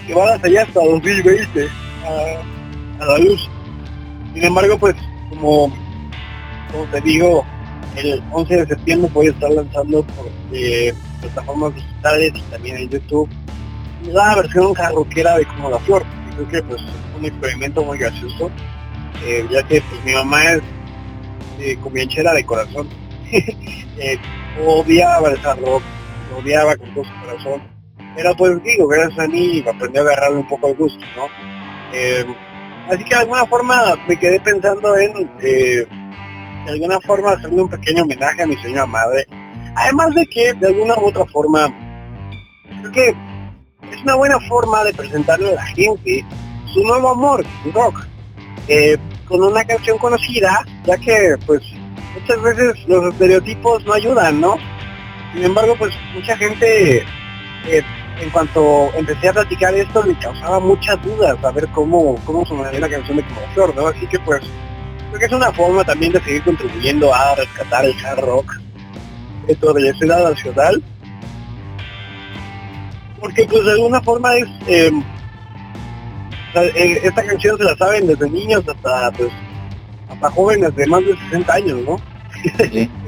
que 0.06 0.12
van 0.12 0.34
hasta 0.34 0.46
allá 0.46 0.62
hasta 0.64 0.84
2020 0.84 1.68
a, 2.04 3.02
a, 3.02 3.06
la 3.06 3.18
luz. 3.18 3.48
Sin 4.34 4.44
embargo 4.44 4.76
pues 4.76 4.94
como, 5.30 5.72
como 6.70 6.84
te 6.92 7.00
digo, 7.00 7.46
el 8.00 8.22
11 8.32 8.56
de 8.56 8.66
septiembre 8.66 9.10
voy 9.12 9.26
a 9.26 9.30
estar 9.30 9.50
lanzando 9.50 10.02
por 10.02 10.26
eh, 10.52 10.92
plataformas 11.20 11.74
digitales 11.74 12.32
y 12.34 12.40
también 12.50 12.76
en 12.76 12.88
YouTube 12.88 13.28
la 14.06 14.34
versión 14.34 14.72
carroquera 14.74 15.38
de 15.38 15.46
como 15.46 15.70
la 15.70 15.78
flor. 15.80 16.04
Creo 16.34 16.48
que 16.48 16.62
pues 16.62 16.80
es 16.80 17.18
un 17.18 17.24
experimento 17.24 17.84
muy 17.84 17.98
gracioso 17.98 18.50
eh, 19.24 19.46
ya 19.50 19.62
que 19.64 19.82
pues, 19.82 20.04
mi 20.04 20.14
mamá 20.14 20.42
es 20.52 20.62
eh, 21.60 21.76
comienchera 21.82 22.32
de 22.32 22.44
corazón. 22.44 22.88
eh, 23.32 24.18
odiaba 24.66 25.28
el 25.28 25.46
hard 25.46 25.60
odiaba 26.36 26.76
con 26.76 26.94
todo 26.94 27.04
su 27.04 27.20
corazón. 27.20 27.62
Pero 28.16 28.34
pues 28.36 28.62
digo, 28.62 28.88
gracias 28.88 29.18
a 29.18 29.28
mí 29.28 29.62
aprendí 29.68 29.98
a 29.98 30.02
agarrarle 30.02 30.38
un 30.38 30.48
poco 30.48 30.68
el 30.68 30.76
gusto, 30.76 31.04
¿no? 31.16 31.28
Así 32.88 33.04
que 33.04 33.14
de 33.14 33.20
alguna 33.20 33.46
forma 33.46 33.94
me 34.08 34.18
quedé 34.18 34.40
pensando 34.40 34.96
en, 34.96 35.30
de 36.64 36.72
alguna 36.72 37.00
forma, 37.00 37.32
hacerle 37.32 37.62
un 37.62 37.68
pequeño 37.68 38.02
homenaje 38.02 38.42
a 38.42 38.46
mi 38.46 38.56
señora 38.58 38.86
madre. 38.86 39.26
Además 39.76 40.14
de 40.14 40.26
que, 40.26 40.52
de 40.54 40.66
alguna 40.68 40.94
u 40.94 41.08
otra 41.08 41.24
forma, 41.26 41.72
creo 42.80 42.92
que 42.92 43.08
es 43.90 44.02
una 44.02 44.14
buena 44.16 44.38
forma 44.48 44.84
de 44.84 44.94
presentarle 44.94 45.50
a 45.50 45.54
la 45.54 45.66
gente 45.66 46.24
su 46.72 46.82
nuevo 46.84 47.10
amor, 47.10 47.44
rock. 47.72 48.06
Eh, 48.68 48.96
con 49.26 49.42
una 49.42 49.64
canción 49.64 49.96
conocida, 49.98 50.64
ya 50.84 50.96
que 50.98 51.36
pues 51.46 51.62
muchas 52.14 52.42
veces 52.42 52.88
los 52.88 53.12
estereotipos 53.12 53.84
no 53.84 53.92
ayudan, 53.94 54.40
¿no? 54.40 54.56
Sin 55.32 55.44
embargo, 55.44 55.76
pues 55.78 55.94
mucha 56.14 56.36
gente, 56.36 56.98
eh, 56.98 57.82
en 58.20 58.30
cuanto 58.30 58.90
empecé 58.94 59.28
a 59.28 59.32
platicar 59.32 59.72
esto, 59.74 60.02
me 60.02 60.18
causaba 60.18 60.58
muchas 60.58 61.00
dudas 61.04 61.36
a 61.44 61.50
ver 61.52 61.68
cómo, 61.68 62.16
cómo 62.24 62.44
sonaría 62.44 62.80
la 62.80 62.88
canción 62.88 63.18
de 63.18 63.24
Como 63.24 63.72
¿no? 63.72 63.86
Así 63.86 64.06
que 64.08 64.18
pues 64.18 64.42
creo 65.10 65.20
que 65.20 65.26
es 65.26 65.32
una 65.32 65.52
forma 65.52 65.84
también 65.84 66.12
de 66.12 66.20
seguir 66.20 66.42
contribuyendo 66.42 67.12
a 67.14 67.34
rescatar 67.34 67.84
el 67.84 67.94
hard 68.04 68.20
rock 68.20 68.54
dentro 69.46 69.72
de 69.72 69.82
la 69.82 69.98
ciudad 69.98 70.30
nacional. 70.30 70.82
Porque 73.20 73.44
pues 73.44 73.64
de 73.64 73.72
alguna 73.72 74.00
forma 74.00 74.36
es... 74.36 74.48
Eh, 74.66 74.92
esta 76.54 77.24
canción 77.24 77.56
se 77.58 77.64
la 77.64 77.76
saben 77.76 78.08
desde 78.08 78.28
niños 78.28 78.64
hasta 78.66 79.12
pues 79.12 79.30
hasta 80.08 80.30
jóvenes 80.30 80.74
de 80.74 80.86
más 80.88 81.00
de 81.06 81.16
60 81.16 81.52
años, 81.52 81.78
¿no? 81.86 81.96
Sí. 82.58 82.90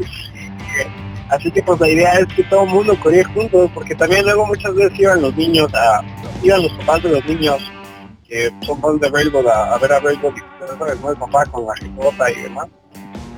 Así 1.29 1.51
que 1.51 1.62
pues 1.62 1.81
la 1.81 1.88
idea 1.88 2.12
es 2.19 2.27
que 2.35 2.45
todo 2.45 2.65
el 2.65 2.71
mundo 2.71 2.97
corría 3.01 3.27
juntos, 3.29 3.71
porque 3.75 3.95
también 3.95 4.23
luego 4.25 4.47
muchas 4.47 4.75
veces 4.75 5.01
iban 5.01 5.23
los 5.23 5.35
niños 5.35 5.73
a, 5.75 6.03
iban 6.43 6.62
los 6.62 6.73
papás 6.73 7.03
de 7.03 7.09
los 7.09 7.25
niños 7.25 7.59
son 8.62 8.81
fans 8.81 9.01
de 9.01 9.09
Railroad 9.09 9.47
a, 9.47 9.79
ver 9.79 9.92
a 9.92 10.01
Railroad 10.01 10.35
y 10.37 10.79
¿no? 10.79 11.11
el 11.11 11.16
papá 11.16 11.45
con 11.47 11.66
la 11.66 11.75
jicota 11.77 12.31
y 12.31 12.42
demás. 12.42 12.68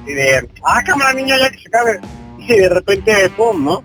Y 0.06 0.12
de, 0.12 0.48
ah, 0.64 0.82
cámara 0.84 1.12
niña 1.12 1.38
ya 1.38 1.50
que 1.50 1.58
se 1.58 1.70
cabe. 1.70 2.00
Y 2.38 2.46
de 2.48 2.68
repente, 2.68 3.30
pum, 3.36 3.64
¿no? 3.64 3.84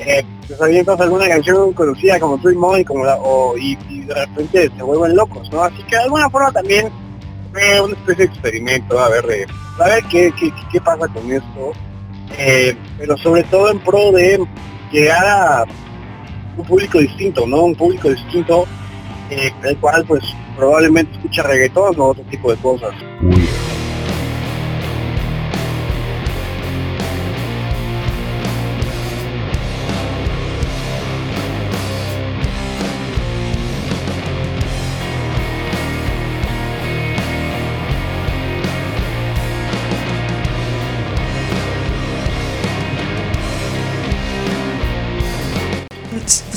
eh, 0.00 0.24
pues 0.46 0.60
avientas 0.60 1.00
alguna 1.00 1.28
canción 1.28 1.72
conocida 1.72 2.18
como 2.18 2.38
Dream 2.38 2.62
On 2.62 2.84
como 2.84 3.56
y, 3.56 3.76
de 3.76 4.14
repente 4.14 4.70
se 4.76 4.82
vuelven 4.82 5.16
locos, 5.16 5.50
¿no? 5.52 5.62
Así 5.62 5.82
que 5.84 5.96
de 5.96 6.02
alguna 6.02 6.28
forma 6.30 6.52
también 6.52 6.90
fue 7.52 7.80
una 7.80 7.94
especie 7.94 8.26
de 8.26 8.32
experimento, 8.32 8.98
a 8.98 9.08
ver, 9.08 9.26
de, 9.26 9.46
a 9.78 10.08
qué, 10.08 10.32
qué, 10.38 10.52
qué 10.72 10.80
pasa 10.80 11.06
con 11.08 11.30
esto, 11.30 11.72
eh, 12.38 12.76
pero 12.98 13.16
sobre 13.18 13.42
todo 13.44 13.70
en 13.70 13.78
pro 13.80 14.12
de 14.12 14.44
llegar 14.90 15.26
a 15.26 15.64
un 16.56 16.64
público 16.64 16.98
distinto, 16.98 17.46
¿no? 17.46 17.62
Un 17.62 17.74
público 17.74 18.08
distinto, 18.08 18.66
eh, 19.30 19.52
el 19.64 19.76
cual 19.78 20.04
pues 20.06 20.22
probablemente 20.56 21.12
escucha 21.16 21.42
reggaetón 21.42 21.98
o 21.98 22.04
otro 22.06 22.24
tipo 22.24 22.50
de 22.50 22.56
cosas. 22.58 22.94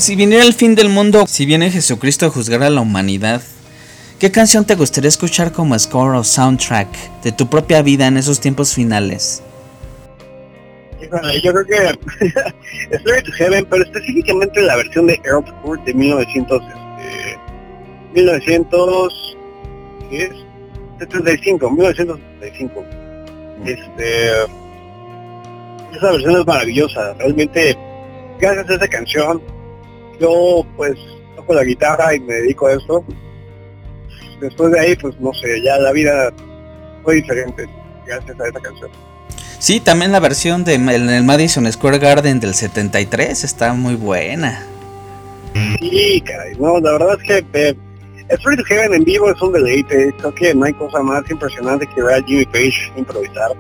Si 0.03 0.15
viniera 0.15 0.43
el 0.43 0.53
fin 0.53 0.75
del 0.75 0.89
mundo, 0.89 1.25
si 1.27 1.45
viene 1.45 1.71
Jesucristo 1.71 2.25
a 2.25 2.29
juzgar 2.29 2.63
a 2.63 2.69
la 2.69 2.81
humanidad, 2.81 3.41
¿Qué 4.23 4.31
canción 4.31 4.63
te 4.63 4.75
gustaría 4.75 5.09
escuchar 5.09 5.51
como 5.51 5.77
score 5.77 6.15
o 6.15 6.23
soundtrack 6.23 6.87
de 7.23 7.33
tu 7.33 7.49
propia 7.49 7.81
vida 7.81 8.07
en 8.07 8.15
esos 8.15 8.39
tiempos 8.39 8.73
finales? 8.73 9.43
yo 11.43 11.51
creo 11.51 11.65
que 11.65 12.25
Story 12.95 13.21
to 13.23 13.31
Heaven, 13.33 13.67
pero 13.69 13.83
específicamente 13.83 14.61
la 14.61 14.77
versión 14.77 15.07
de 15.07 15.19
Airport 15.25 15.83
de 15.83 15.93
1900, 15.93 16.61
este, 16.61 17.37
1900, 18.13 19.37
¿qué 20.09 20.23
es? 20.23 20.31
75, 20.99 21.69
1975. 21.69 22.85
Este, 23.65 24.29
esa 25.97 26.11
versión 26.13 26.39
es 26.39 26.47
maravillosa, 26.47 27.13
realmente, 27.15 27.77
gracias 28.39 28.69
a 28.69 28.75
esa 28.75 28.87
canción, 28.87 29.41
yo 30.19 30.65
pues 30.76 30.97
toco 31.36 31.54
la 31.54 31.63
guitarra 31.63 32.15
y 32.15 32.19
me 32.19 32.34
dedico 32.36 32.67
a 32.67 32.73
esto. 32.73 33.04
Después 34.39 34.71
de 34.71 34.80
ahí, 34.80 34.95
pues 34.95 35.19
no 35.19 35.34
sé, 35.34 35.62
ya 35.63 35.78
la 35.78 35.91
vida 35.91 36.34
fue 37.04 37.15
diferente 37.15 37.67
gracias 38.06 38.39
a 38.39 38.47
esa 38.47 38.60
canción. 38.60 38.91
Sí, 39.60 39.80
también 39.80 40.12
la 40.12 40.19
versión 40.19 40.65
de 40.65 40.73
en 40.73 40.89
el 40.89 41.23
Madison 41.23 41.71
Square 41.71 41.99
Garden 41.99 42.39
del 42.39 42.54
73 42.54 43.43
está 43.43 43.73
muy 43.73 43.95
buena. 43.95 44.65
Sí, 45.80 46.21
caray, 46.26 46.56
no, 46.58 46.80
la 46.80 46.91
verdad 46.93 47.17
es 47.21 47.43
que 47.43 47.45
eh, 47.54 47.76
Free 48.41 48.58
to 48.58 48.63
Heaven 48.65 48.93
en 48.93 49.04
vivo 49.04 49.32
es 49.32 49.41
un 49.41 49.54
deleite. 49.54 50.13
Creo 50.17 50.36
que 50.36 50.54
no 50.54 50.65
hay 50.65 50.73
cosa 50.73 51.02
más 51.02 51.30
impresionante 51.30 51.88
que 51.88 52.02
ver 52.02 52.15
a 52.15 52.26
Jimmy 52.26 52.45
Page 52.45 52.91
improvisar. 52.97 53.52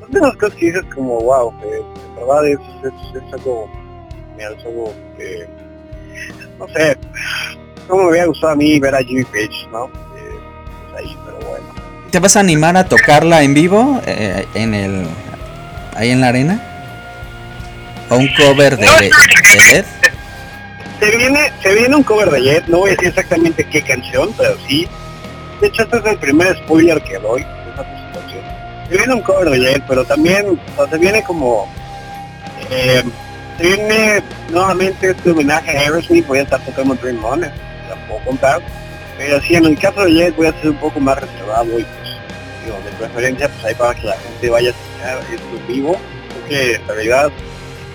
Son 0.00 0.10
de 0.10 0.20
las 0.20 0.36
cosas 0.36 0.56
que 0.56 0.66
dices 0.66 0.84
como, 0.94 1.20
wow, 1.20 1.54
eh, 1.64 1.82
en 2.08 2.14
verdad 2.16 2.48
es, 2.48 2.58
es, 2.84 3.22
es 3.22 3.32
algo 3.32 3.70
es 4.38 4.64
algo 4.64 4.92
que, 5.16 5.46
no 6.58 6.68
sé, 6.68 6.96
cómo 7.86 8.04
me 8.04 8.10
hubiera 8.10 8.26
gustado 8.26 8.52
a 8.52 8.56
mí 8.56 8.78
ver 8.78 8.94
a 8.94 8.98
Jimmy 8.98 9.24
Page, 9.24 9.66
¿no? 9.70 9.86
Eh, 9.86 10.38
pues 10.90 11.04
ahí, 11.04 11.16
pero 11.24 11.38
bueno. 11.48 11.66
¿Te 12.10 12.18
vas 12.18 12.36
a 12.36 12.40
animar 12.40 12.76
a 12.76 12.84
tocarla 12.84 13.42
en 13.42 13.54
vivo 13.54 14.00
eh, 14.06 14.46
en 14.54 14.74
el 14.74 15.06
ahí 15.94 16.10
en 16.10 16.20
la 16.20 16.28
arena? 16.28 16.62
¿O 18.10 18.16
un 18.16 18.28
cover 18.34 18.76
de, 18.76 18.86
de, 18.86 19.10
Led? 19.72 19.84
Se 21.00 21.16
viene, 21.16 21.52
se 21.62 21.74
viene 21.74 21.96
un 21.96 22.02
cover 22.02 22.30
de 22.30 22.40
Led, 22.40 22.64
no 22.68 22.78
voy 22.78 22.90
a 22.90 22.92
decir 22.92 23.08
exactamente 23.08 23.64
qué 23.64 23.82
canción, 23.82 24.32
pero 24.36 24.56
sí. 24.66 24.86
De 25.60 25.68
hecho, 25.68 25.82
este 25.82 25.98
es 25.98 26.04
el 26.06 26.18
primer 26.18 26.56
spoiler 26.58 27.02
que 27.02 27.18
doy 27.18 27.42
de 27.42 27.72
esa 27.72 27.82
presentación. 27.82 28.42
Se 28.88 28.96
viene 28.96 29.14
un 29.14 29.22
cover 29.22 29.50
de 29.50 29.58
Led, 29.58 29.82
pero 29.88 30.04
también 30.04 30.60
se 30.90 30.98
viene 30.98 31.22
como... 31.22 31.68
Eh, 32.70 33.02
viene 33.60 34.22
nuevamente 34.50 35.10
este 35.10 35.30
homenaje 35.30 35.76
a 35.76 35.80
Aerosmith, 35.82 36.26
voy 36.26 36.38
a 36.38 36.42
estar 36.42 36.60
tocando 36.64 36.94
Dream 36.96 37.24
On, 37.24 37.40
la 37.40 37.50
puedo 38.08 38.24
contar. 38.24 38.62
Pero 39.18 39.40
sí, 39.40 39.54
en 39.54 39.64
el 39.64 39.78
caso 39.78 40.04
de 40.04 40.10
Led 40.10 40.34
voy 40.34 40.46
a 40.46 40.60
ser 40.60 40.70
un 40.70 40.76
poco 40.76 41.00
más 41.00 41.18
reservado 41.18 41.78
y 41.78 41.84
pues, 41.84 42.16
digo, 42.64 42.76
de 42.84 42.90
preferencia, 42.98 43.48
pues 43.48 43.64
ahí 43.64 43.74
para 43.74 43.94
que 43.94 44.06
la 44.06 44.16
gente 44.16 44.50
vaya 44.50 44.68
a 44.68 44.72
escuchar 44.72 45.34
esto 45.34 45.56
en 45.56 45.66
vivo. 45.66 45.96
Porque 46.34 46.74
en 46.74 46.86
realidad, 46.86 47.32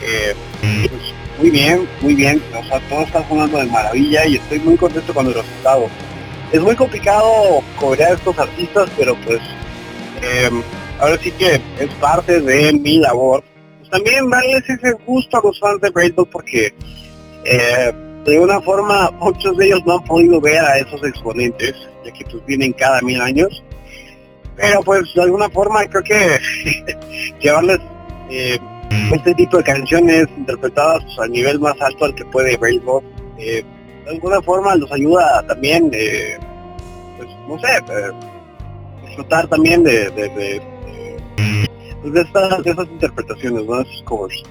eh, 0.01 0.35
pues, 0.61 1.13
muy 1.39 1.49
bien, 1.51 1.87
muy 2.01 2.15
bien. 2.15 2.41
O 2.57 2.63
sea, 2.63 2.79
todo 2.89 3.01
está 3.01 3.27
sonando 3.27 3.59
de 3.59 3.65
maravilla 3.65 4.25
y 4.25 4.35
estoy 4.35 4.59
muy 4.59 4.77
contento 4.77 5.13
con 5.13 5.27
el 5.27 5.33
resultado. 5.33 5.87
Es 6.51 6.59
muy 6.59 6.75
complicado 6.75 7.63
cobrar 7.79 8.13
estos 8.13 8.37
artistas, 8.37 8.89
pero 8.97 9.15
pues 9.25 9.39
eh, 10.21 10.49
ahora 10.99 11.17
sí 11.21 11.31
que 11.31 11.61
es 11.79 11.93
parte 11.99 12.41
de 12.41 12.73
mi 12.73 12.97
labor. 12.97 13.43
También 13.91 14.29
darles 14.29 14.69
ese 14.69 14.93
gusto 15.05 15.37
a 15.37 15.41
los 15.43 15.59
fans 15.59 15.81
de 15.81 15.89
Breakdown 15.89 16.27
porque 16.31 16.73
eh, 17.43 17.91
de 18.25 18.39
una 18.39 18.61
forma 18.61 19.11
muchos 19.19 19.57
de 19.57 19.65
ellos 19.65 19.81
no 19.85 19.97
han 19.97 20.03
podido 20.05 20.39
ver 20.39 20.59
a 20.59 20.77
esos 20.77 21.03
exponentes, 21.03 21.73
ya 22.05 22.11
que 22.13 22.23
pues 22.25 22.45
vienen 22.45 22.71
cada 22.73 23.01
mil 23.01 23.19
años. 23.19 23.61
Pero 24.55 24.81
pues 24.81 25.13
de 25.13 25.23
alguna 25.23 25.49
forma 25.49 25.85
creo 25.87 26.03
que 26.03 26.39
llevarles 27.41 27.79
eh, 28.29 28.57
este 29.13 29.33
tipo 29.35 29.57
de 29.57 29.63
canciones 29.63 30.27
interpretadas 30.37 31.03
pues, 31.03 31.19
al 31.19 31.31
nivel 31.31 31.59
más 31.59 31.79
alto 31.81 32.05
al 32.05 32.15
que 32.15 32.23
puede 32.25 32.57
Rainbow, 32.57 33.03
eh, 33.37 33.61
de 34.05 34.09
alguna 34.09 34.41
forma 34.41 34.75
los 34.75 34.91
ayuda 34.91 35.43
también, 35.47 35.89
pues 35.89 37.29
no 37.47 37.59
sé, 37.59 37.67
disfrutar 39.05 39.47
también 39.47 39.83
de, 39.83 40.61
pues, 42.01 42.13
de 42.13 42.21
estas, 42.21 42.63
de 42.63 42.71
estas 42.71 42.87
interpretaciones, 42.87 43.65
¿no? 43.65 43.81
Esos 43.81 44.03
covers. 44.03 44.43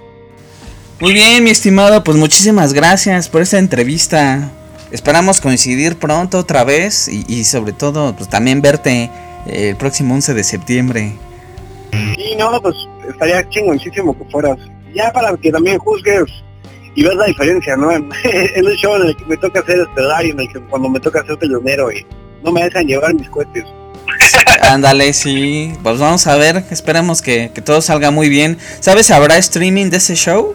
Muy 1.00 1.12
bien, 1.12 1.42
mi 1.44 1.50
estimado, 1.50 2.04
pues 2.04 2.16
muchísimas 2.16 2.72
gracias 2.72 3.28
por 3.28 3.42
esta 3.42 3.58
entrevista. 3.58 4.50
Esperamos 4.90 5.40
coincidir 5.40 5.96
pronto 5.96 6.38
otra 6.38 6.64
vez 6.64 7.08
y, 7.08 7.24
y 7.28 7.44
sobre 7.44 7.72
todo, 7.72 8.14
pues 8.14 8.28
también 8.28 8.60
verte 8.60 9.10
el 9.46 9.76
próximo 9.76 10.14
11 10.14 10.34
de 10.34 10.44
septiembre. 10.44 11.12
Sí, 11.92 12.34
no, 12.38 12.60
pues 12.60 12.76
estaría 13.08 13.48
chingoncísimo 13.48 14.16
que 14.16 14.24
fueras. 14.30 14.58
Ya 14.94 15.12
para 15.12 15.36
que 15.36 15.50
también 15.50 15.78
juzgues 15.78 16.26
y 16.94 17.02
ves 17.02 17.14
la 17.14 17.26
diferencia, 17.26 17.76
¿no? 17.76 17.90
En 17.92 18.10
el 18.66 18.76
show 18.76 18.96
en 18.96 19.08
el 19.08 19.16
que 19.16 19.24
me 19.26 19.36
toca 19.36 19.60
hacer 19.60 19.80
estelar 19.80 20.24
y 20.24 20.30
en 20.30 20.40
el 20.40 20.52
que 20.52 20.60
cuando 20.60 20.88
me 20.88 21.00
toca 21.00 21.20
hacer 21.20 21.36
telonero 21.36 21.90
y 21.90 22.04
no 22.42 22.52
me 22.52 22.64
dejan 22.64 22.86
llevar 22.86 23.14
mis 23.14 23.28
cohetes. 23.30 23.64
Ándale, 24.62 25.12
sí. 25.12 25.72
Pues 25.82 25.98
vamos 25.98 26.26
a 26.26 26.36
ver, 26.36 26.64
esperamos 26.70 27.22
que, 27.22 27.50
que, 27.54 27.60
todo 27.60 27.80
salga 27.80 28.10
muy 28.10 28.28
bien. 28.28 28.58
¿Sabes, 28.80 29.10
habrá 29.10 29.36
streaming 29.38 29.90
de 29.90 29.96
ese 29.96 30.14
show? 30.14 30.54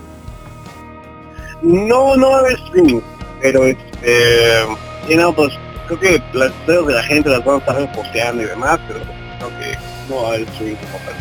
No, 1.62 2.15
no 2.15 2.30
va 2.30 2.38
a 2.38 2.39
haber 2.41 2.54
streaming, 2.65 3.02
pero 3.41 3.65
este, 3.65 4.62
you 5.10 5.15
know, 5.15 5.34
pues 5.34 5.52
creo 5.88 6.00
que 6.00 6.24
las 6.34 6.52
de 6.68 6.94
la 6.94 7.04
gente 7.04 7.30
las 7.30 7.44
van 7.44 7.56
a 7.56 7.58
estar 7.60 7.91
posteando 7.94 8.44
y 8.44 8.46
demás, 8.46 8.80
pero 8.88 9.00
creo 9.39 9.50
que 9.60 9.78
no 10.08 10.22
va 10.22 10.24
a 10.24 10.34
haber 10.34 10.41
streaming 10.50 10.76
como 10.76 10.98
tal. 11.06 11.15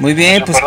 Muy 0.00 0.14
bien, 0.14 0.42
pues 0.44 0.58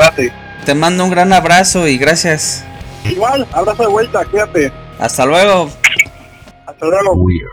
te 0.66 0.74
mando 0.74 1.04
un 1.04 1.10
gran 1.10 1.34
abrazo 1.34 1.88
y 1.88 1.98
gracias. 1.98 2.64
Igual, 3.04 3.48
abrazo 3.52 3.84
de 3.84 3.90
vuelta, 3.90 4.26
cuídate. 4.26 4.72
Hasta 5.00 5.26
luego. 5.26 5.70
Hasta 6.66 6.86
luego. 6.86 7.14
Weird. 7.14 7.48